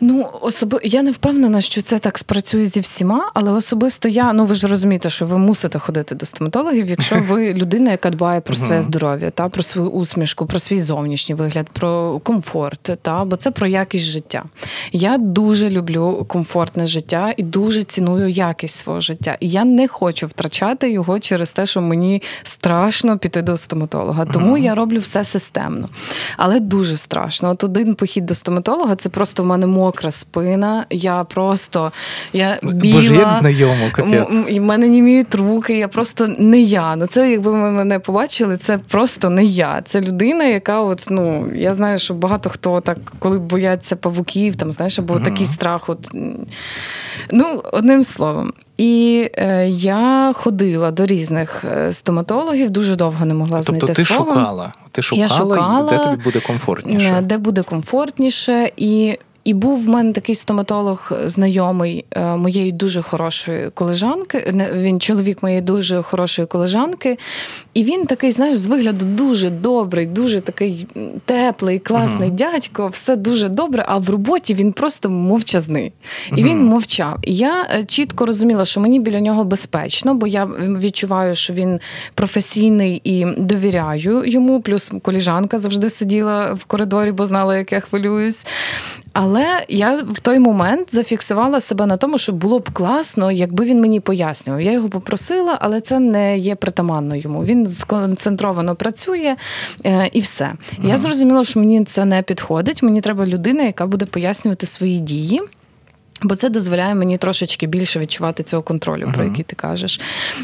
[0.00, 4.44] Ну, особи я не впевнена, що це так спрацює зі всіма, але особисто я, ну
[4.44, 8.56] ви ж розумієте, що ви мусите ходити до стоматологів, якщо ви людина, яка дбає про
[8.56, 13.50] своє здоров'я, та про свою усмішку, про свій зовнішній вигляд, про комфорт, та бо це
[13.50, 14.44] про якість життя.
[14.92, 19.36] Я дуже люблю комфортне життя і дуже ціную якість свого життя.
[19.40, 24.24] І я не хочу втрачати його через те, що мені страшно піти до стоматолога.
[24.24, 25.88] Тому я роблю все системно.
[26.36, 27.50] Але дуже страшно.
[27.50, 30.86] От один похід до стоматолога це просто в мене мокра спина.
[30.90, 31.92] Я просто
[32.32, 34.58] я біла, Боже, як знайомо, капець.
[34.58, 36.96] В мене німіють руки, я просто не я.
[36.96, 39.82] Ну це якби ви мене побачили, це просто не я.
[39.84, 44.72] Це людина, яка от, ну, я знаю, що багато хто так, коли бояться павуків, там,
[44.72, 45.24] знаєш, або uh-huh.
[45.24, 45.88] такий страх.
[45.88, 46.10] От.
[47.30, 48.52] Ну, одним словом.
[48.78, 54.04] І е, я ходила до різних е, стоматологів, дуже довго не могла Тобто знайти ти
[54.04, 54.34] свого.
[54.34, 57.14] шукала, ти шукала, Я шукала, де тобі буде комфортніше.
[57.18, 58.70] Е, Де буде комфортніше.
[58.76, 59.18] І,
[59.48, 64.54] і був в мене такий стоматолог знайомий е, моєї дуже хорошої колежанки.
[64.74, 67.18] Він чоловік моєї дуже хорошої колежанки.
[67.74, 70.86] І він такий, знаєш, з вигляду дуже добрий, дуже такий
[71.24, 72.36] теплий, класний Мгм.
[72.36, 73.84] дядько, все дуже добре.
[73.88, 75.92] А в роботі він просто мовчазний.
[76.36, 76.50] І Мгм.
[76.50, 77.18] він мовчав.
[77.22, 81.80] І я е, чітко розуміла, що мені біля нього безпечно, бо я відчуваю, що він
[82.14, 84.60] професійний і довіряю йому.
[84.60, 88.46] Плюс коліжанка завжди сиділа в коридорі, бо знала, як я хвилююсь.
[89.20, 93.80] Але я в той момент зафіксувала себе на тому, що було б класно, якби він
[93.80, 94.60] мені пояснював.
[94.62, 97.44] Я його попросила, але це не є притаманно йому.
[97.44, 99.36] Він сконцентровано працює
[99.86, 100.52] е, і все.
[100.82, 102.82] Я зрозуміла, що мені це не підходить.
[102.82, 105.40] Мені треба людина, яка буде пояснювати свої дії.
[106.22, 110.00] Бо це дозволяє мені трошечки більше відчувати цього контролю, про який ти кажеш.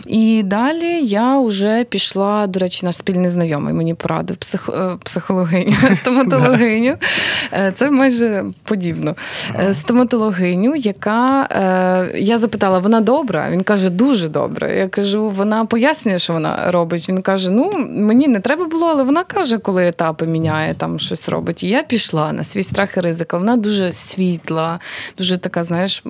[0.07, 5.75] І далі я вже пішла, до речі, наш спільний знайомий мені порадив псих, е, психологиню,
[5.93, 6.97] стоматологиню.
[7.53, 9.17] Е, Це майже подібно.
[9.61, 11.49] Е, Стоматологиню, яка
[12.15, 13.51] я запитала, вона добра?
[13.51, 14.69] Він каже, дуже добра.
[14.69, 17.09] Я кажу, вона пояснює, що вона робить.
[17.09, 21.29] Він каже: Ну, мені не треба було, але вона каже, коли етапи міняє, там щось
[21.29, 21.63] робить.
[21.63, 23.33] І я пішла на свій страх і ризик.
[23.33, 24.81] Вона дуже світла,
[25.19, 26.03] дуже така, знаєш,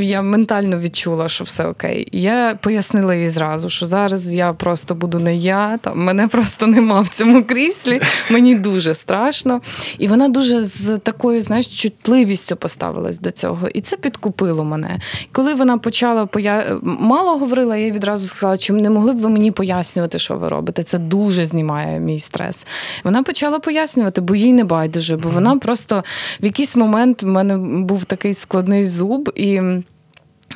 [0.00, 2.08] я ментально відчула, що все окей.
[2.12, 7.00] Я пояснила їй зразу, що зараз я просто буду не я, там мене просто нема
[7.00, 8.00] в цьому кріслі.
[8.30, 9.60] Мені дуже страшно.
[9.98, 13.68] І вона дуже з такою, знаєш, чутливістю поставилась до цього.
[13.68, 14.98] І це підкупило мене.
[15.32, 16.78] Коли вона почала поя...
[16.82, 20.48] мало говорила, я їй відразу сказала, чи не могли б ви мені пояснювати, що ви
[20.48, 20.82] робите?
[20.82, 22.66] Це дуже знімає мій стрес.
[23.04, 26.04] Вона почала пояснювати, бо їй не байдуже, бо вона просто
[26.40, 29.60] в якийсь момент в мене був такий складний зуб і.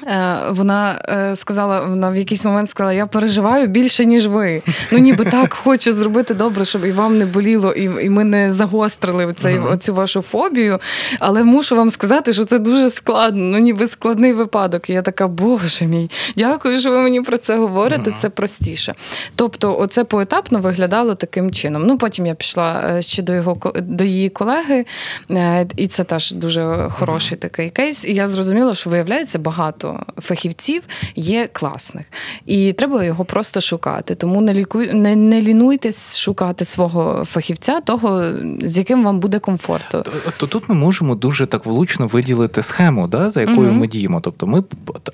[0.07, 4.63] Е, Вона е, сказала, вона в якийсь момент сказала: я переживаю більше, ніж ви.
[4.93, 8.53] Ну ніби так хочу зробити добре, щоб і вам не боліло, і і ми не
[8.53, 9.73] загострили цей, Мгм.
[9.73, 10.79] оцю вашу фобію.
[11.19, 14.91] Але мушу вам сказати, що це дуже складно, ну ніби складний випадок.
[14.91, 18.11] І я така, боже мій, дякую, що ви мені про це говорите.
[18.11, 18.19] Мгм.
[18.19, 18.95] Це простіше.
[19.37, 21.83] Тобто, оце поетапно виглядало таким чином.
[21.87, 24.87] Ну потім я пішла е, ще до його до її колеги,
[25.77, 28.05] і це теж дуже хороший такий кейс.
[28.05, 30.83] І я зрозуміла, що виявляється багато фахівців
[31.17, 32.07] є класних,
[32.47, 34.15] і треба його просто шукати.
[34.15, 38.23] Тому не лікуй, не, не лінуйтесь шукати свого фахівця, того
[38.63, 40.03] з яким вам буде комфортно.
[40.39, 43.79] То, тут ми можемо дуже так влучно виділити схему, да, за якою Мгм.
[43.79, 44.21] ми діємо.
[44.21, 44.63] Тобто, ми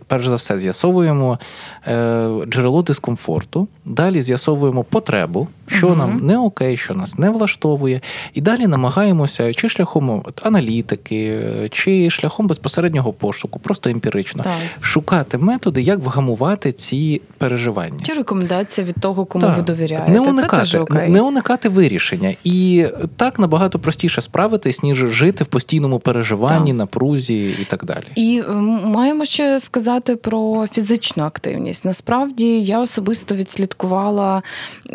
[0.07, 1.39] перш за все з'ясовуємо
[1.87, 5.99] е, джерело дискомфорту, далі з'ясовуємо потребу, що Мгм.
[5.99, 8.01] нам не окей, що нас не влаштовує,
[8.35, 14.53] і далі намагаємося чи шляхом аналітики, е, чи шляхом безпосереднього пошуку, просто емпірично, Так.
[14.81, 17.99] шукати методи, як вгамувати ці переживання.
[18.03, 19.57] Чи рекомендація від того, кому Так.
[19.57, 20.13] ви довіряєте?
[20.13, 20.97] Не це уникати, теж окей.
[21.03, 22.35] не, не уникати вирішення.
[22.45, 26.79] І так набагато простіше справитись, ніж жити в постійному переживанні, Так.
[26.79, 28.05] напрузі і так далі.
[28.17, 28.53] І е,
[28.85, 31.85] маємо ще сказати про фізичну активність.
[31.85, 34.43] Насправді я особисто відслідкувала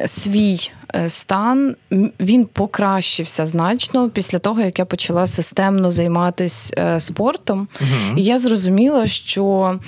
[0.06, 0.63] свій
[0.96, 1.76] е, стан.
[2.20, 7.68] Він покращився значно після того, як я почала системно займатися спортом.
[7.82, 8.18] Мгм.
[8.18, 9.80] І я зрозуміла, що.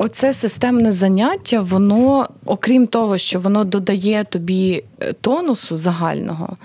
[0.00, 6.56] Оце системне заняття, воно, окрім того, що воно додає тобі е, тонусу загального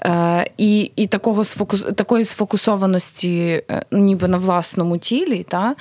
[0.00, 5.74] е, і, і такого сфокус, такої сфокусованості, е, ніби на власному тілі, та,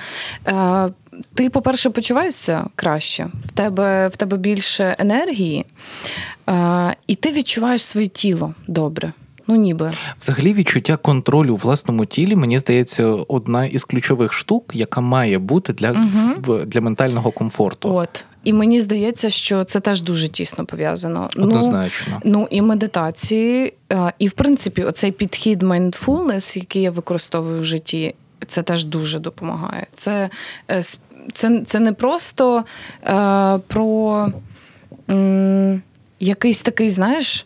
[0.48, 0.90] е,
[1.34, 5.66] ти, по-перше, почуваєшся краще, в тебе, в тебе більше енергії,
[6.50, 9.14] е, і ти відчуваєш своє тіло добре.
[9.48, 9.92] Ну, ніби.
[10.20, 15.74] Взагалі, відчуття контролю у власному тілі, мені здається, одна із ключових штук, яка має бути
[15.74, 16.10] для,
[16.46, 17.96] в- для ментального комфорту.
[17.96, 18.26] От.
[18.44, 21.30] І мені здається, що це теж дуже тісно пов'язано.
[21.36, 22.22] Ну, Однозначно.
[22.26, 28.16] Ну і медитації, е, і в принципі, оцей підхід mindfulness, який я використовую в житті,
[28.48, 29.88] це теж дуже допомагає.
[29.94, 30.30] Це,
[30.72, 30.82] е,
[31.34, 32.64] це, це не просто
[33.04, 34.28] е, про
[35.10, 35.82] м,
[36.20, 37.46] якийсь такий, знаєш,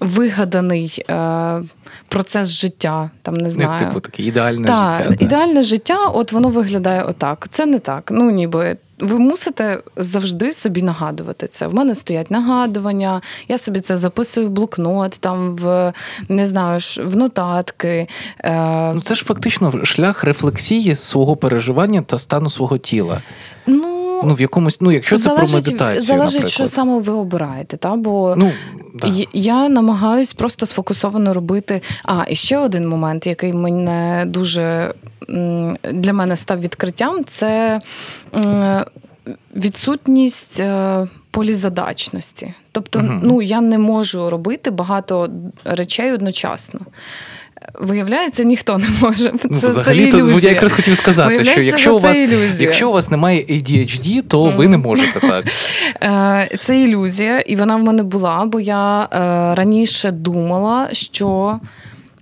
[0.00, 1.62] вигаданий е,
[2.08, 3.10] процес життя.
[3.22, 5.08] Там не Як типу таке ідеальне Так, життя.
[5.18, 5.24] да.
[5.24, 7.46] ідеальне життя, от воно виглядає отак.
[7.50, 8.08] Це не так.
[8.14, 8.76] Ну ніби.
[9.02, 11.66] Ви мусите завжди собі нагадувати це.
[11.66, 15.92] В мене стоять нагадування, я собі це записую в блокнот, там в
[16.28, 18.08] не знаю, в нотатки.
[18.38, 23.22] Е, Ну, це ж фактично шлях рефлексії свого переживання та стану свого тіла.
[23.66, 23.91] ну
[24.26, 26.50] ну в якомусь, ну якщо це про медитацію, залежить, наприклад.
[26.50, 28.52] що саме ви обираєте, та бо Ну,
[28.94, 29.12] да.
[29.32, 31.82] Я- намагаюсь просто сфокусовано робити.
[32.04, 34.94] А, і ще один момент, який мене дуже
[35.92, 37.80] для мене став відкриттям, це
[39.56, 42.54] відсутність е, полізадачності.
[42.72, 43.20] Тобто, Мгм.
[43.24, 45.28] ну я не можу робити багато
[45.64, 46.80] речей одночасно.
[47.80, 49.32] Виявляється, ніхто не може.
[49.38, 50.40] Це, Ну, це взагалі, то ілюзія.
[50.42, 52.68] я якраз хотів сказати, що якщо у вас, це ілюзія.
[52.68, 55.44] якщо у вас немає ADHD, то ви не можете так.
[56.02, 59.08] Е, Це ілюзія, і вона в мене була, бо я е,
[59.54, 61.60] раніше думала, що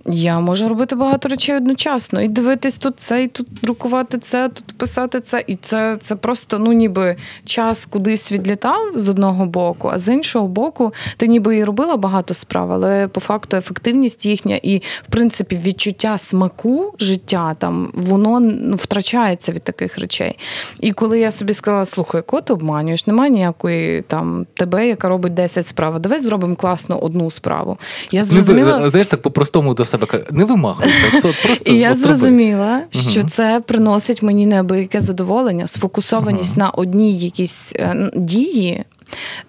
[0.05, 2.21] я можу робити багато речей одночасно.
[2.21, 5.43] І дивитись тут це, і тут друкувати це, тут писати це.
[5.47, 10.47] І це, це просто ну, ніби час кудись відлітав з одного боку, а з іншого
[10.47, 15.59] боку, ти ніби і робила багато справ, але по факту ефективність їхня і, в принципі,
[15.63, 20.37] відчуття смаку життя там воно ну, втрачається від таких речей.
[20.79, 25.33] І коли я собі сказала, слухай, кого ти обманюєш, немає ніякої там тебе, яка робить
[25.33, 25.99] 10 справ.
[25.99, 27.77] Давай зробимо класно одну справу.
[28.11, 28.79] Я зрозуміла.
[28.79, 31.21] Ну, знаєш, так по-простому себе не вимагайся.
[31.21, 38.11] Просто І я зрозуміла, що це приносить мені неабияке задоволення, сфокусованість на одній якійсь е,
[38.15, 38.83] дії.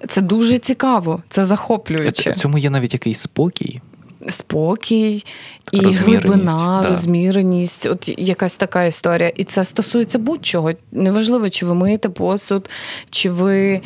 [0.08, 2.30] Це дуже цікаво, це В захоплююче.
[2.30, 3.80] в цьому є навіть якийсь спокій.
[4.28, 5.24] Спокій
[5.72, 6.88] і розміреність, глибина, да.
[6.88, 9.28] розміреність, от якась така історія.
[9.36, 10.72] І це стосується будь-чого.
[10.92, 12.70] Неважливо, чи ви миєте посуд,
[13.10, 13.80] чи ви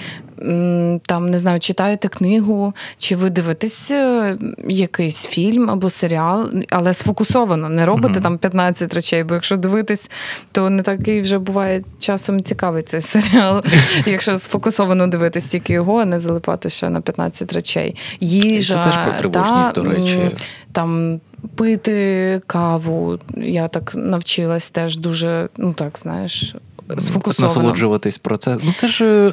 [1.07, 4.37] там не знаю, читаєте книгу, чи ви дивитесь е,
[4.69, 8.23] якийсь фільм або серіал, але сфокусовано, не робите Мгм.
[8.23, 10.11] там 15 речей, бо якщо дивитись,
[10.53, 13.63] то не такий вже буває часом цікавий цей серіал.
[14.07, 17.97] Якщо сфокусовано дивитись тільки його, а не залипати ще на 15 речей.
[18.21, 20.26] Їжа, Це теж про тривожність, та, до речі.
[20.73, 21.21] Там
[21.55, 23.19] пити каву.
[23.37, 26.57] Я так навчилась теж дуже, ну так, знаєш,
[26.99, 27.55] сфокусовано.
[27.55, 28.59] насолоджуватись про це.
[28.63, 29.33] Ну це ж е,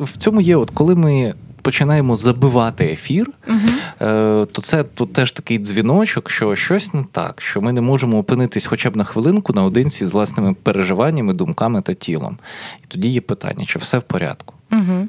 [0.00, 5.58] в цьому є, от коли ми починаємо забивати ефір, е, то це тут теж такий
[5.58, 10.06] дзвіночок, що щось не так, що ми не можемо опинитись хоча б на хвилинку наодинці
[10.06, 12.38] з власними переживаннями, думками та тілом.
[12.82, 14.54] І тоді є питання, чи все в порядку.
[14.70, 15.08] Мгм.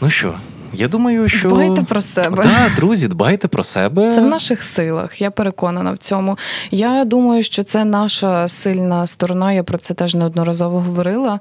[0.00, 0.34] Ну що,
[0.72, 2.42] я думаю, що Дбайте про себе.
[2.44, 4.12] Да, друзі, дбайте про себе.
[4.12, 6.38] Це в наших силах, я переконана в цьому.
[6.70, 9.52] Я думаю, що це наша сильна сторона.
[9.52, 11.40] Я про це теж неодноразово говорила.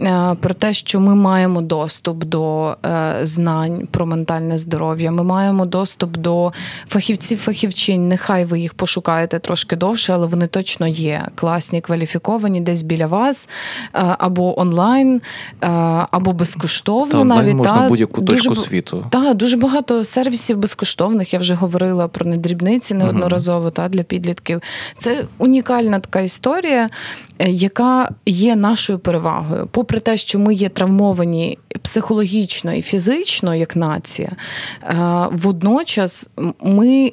[0.00, 5.10] е, Про те, що ми маємо доступ до е, знань про ментальне здоров'я.
[5.10, 6.52] Ми маємо доступ до
[6.88, 8.08] фахівців, фахівчинь.
[8.08, 13.48] Нехай ви їх пошукаєте трошки довше, але вони точно є класні, кваліфіковані десь біля вас,
[13.94, 15.20] е, або онлайн,
[16.10, 17.12] або безкоштовно.
[17.12, 17.88] Та онлайн навіть можна та.
[17.88, 19.06] будь-яку точку б- світу.
[19.10, 21.32] так, дуже багато сервісів безкоштовних.
[21.32, 24.62] Я вже говорила про недрібниці неодноразово та, для підлітків.
[24.98, 26.90] Це унікальна така історія,
[27.38, 29.68] е, яка є нашою перевагою.
[29.70, 34.30] Попри те, що ми є травмовані психологічно і фізично, як нація,
[34.82, 34.94] е,
[35.32, 36.30] водночас
[36.62, 37.10] ми.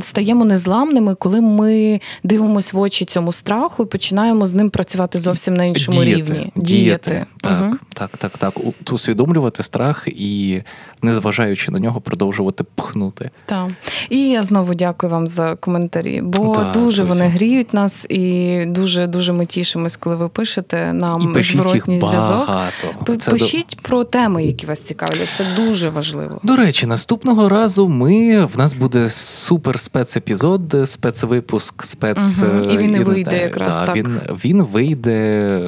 [0.00, 5.54] Стаємо незламними, коли ми дивимося в очі цьому страху і починаємо з ним працювати зовсім
[5.54, 6.52] на іншому діяти, рівні.
[6.56, 7.26] Діяти.
[7.40, 7.78] Так, Мгм.
[7.94, 8.54] так, так, так.
[8.92, 10.62] Усвідомлювати страх і,
[11.02, 13.30] незважаючи на нього, продовжувати пхнути.
[13.46, 13.68] Так.
[14.10, 17.02] І я знову дякую вам за коментарі, бо Да, дуже друзі.
[17.02, 21.62] вони гріють нас, і дуже дуже ми тішимось, коли ви пишете І нам пишіть їх
[21.64, 22.46] зворотній зв'язок.
[22.46, 22.88] багато.
[23.06, 25.28] П- Це до- Пишіть про теми, які вас цікавлять.
[25.36, 26.40] Це дуже важливо.
[26.42, 32.42] До речі, наступного разу ми в нас буде супер спецепізод, спецвипуск, спец.
[32.42, 32.70] угу.
[32.70, 33.96] І е, він не вийде знаю, якраз та, так.
[33.96, 35.60] Він, він вийде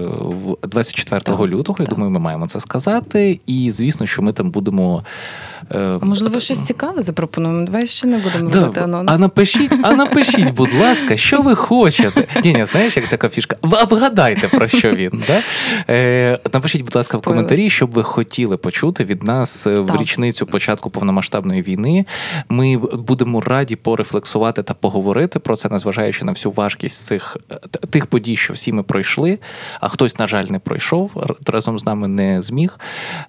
[0.62, 1.78] 24 Так, лютого.
[1.80, 3.40] Я думаю, ми маємо це сказати.
[3.46, 5.04] І звісно, що ми там будемо.
[5.74, 7.66] Е, А можливо, щось цікаве запропонуємо.
[7.66, 9.10] Давай ще не будемо Да, робити анонс.
[9.12, 12.26] а напишіть, а напишіть, будь ласка, що ви хочете.
[12.44, 13.56] Ні, ні, знаєш, як така фішка.
[13.62, 15.22] Ви вгадайте, про що він.
[15.26, 15.42] Да?
[15.94, 19.96] Е, напишіть, будь ласка, в коментарі, що б ви хотіли почути від нас е, в
[19.96, 22.06] річницю початку повномасштабної війни.
[22.48, 27.54] Ми будемо раді порефлексувати та поговорити про це, незважаючи на всю важкість цих е,
[27.90, 29.38] тих подій, що всі ми пройшли.
[29.80, 31.10] А хтось, на жаль, не пройшов
[31.46, 32.78] разом з нами не зміг.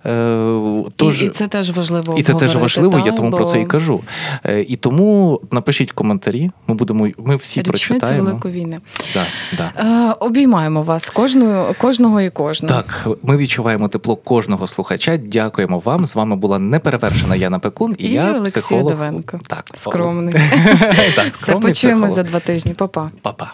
[0.06, 2.16] Е, Тож, і, і це теж важливо.
[2.18, 4.02] і це теж важливо, я та, тому про це і кажу.
[4.46, 6.52] Е, І тому напишіть коментарі.
[6.68, 8.24] Ми будемо, ми всі Річниця прочитаємо.
[8.28, 8.80] Великої війни.
[9.14, 9.24] Да,
[9.58, 9.72] да.
[10.12, 12.74] Е, обіймаємо вас кожного, кожного і кожного.
[12.82, 15.18] Так, ми відчуваємо тепло кожного слухача.
[15.18, 16.06] Дякуємо вам.
[16.06, 18.92] З вами була неперевершена Яна Пекун і, І я Олексій психолог.
[18.92, 19.40] Довенко.
[19.48, 20.34] Так, Скромний.
[21.16, 21.72] так, Все, почуємо
[22.06, 22.10] психолог.
[22.10, 22.74] за два тижні.
[22.74, 23.12] Па-па.
[23.22, 23.52] Па-па.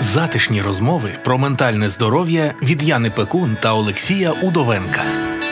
[0.00, 5.02] Затишні розмови про ментальне здоров'я від Яни Пекун та Олексія Удовенка.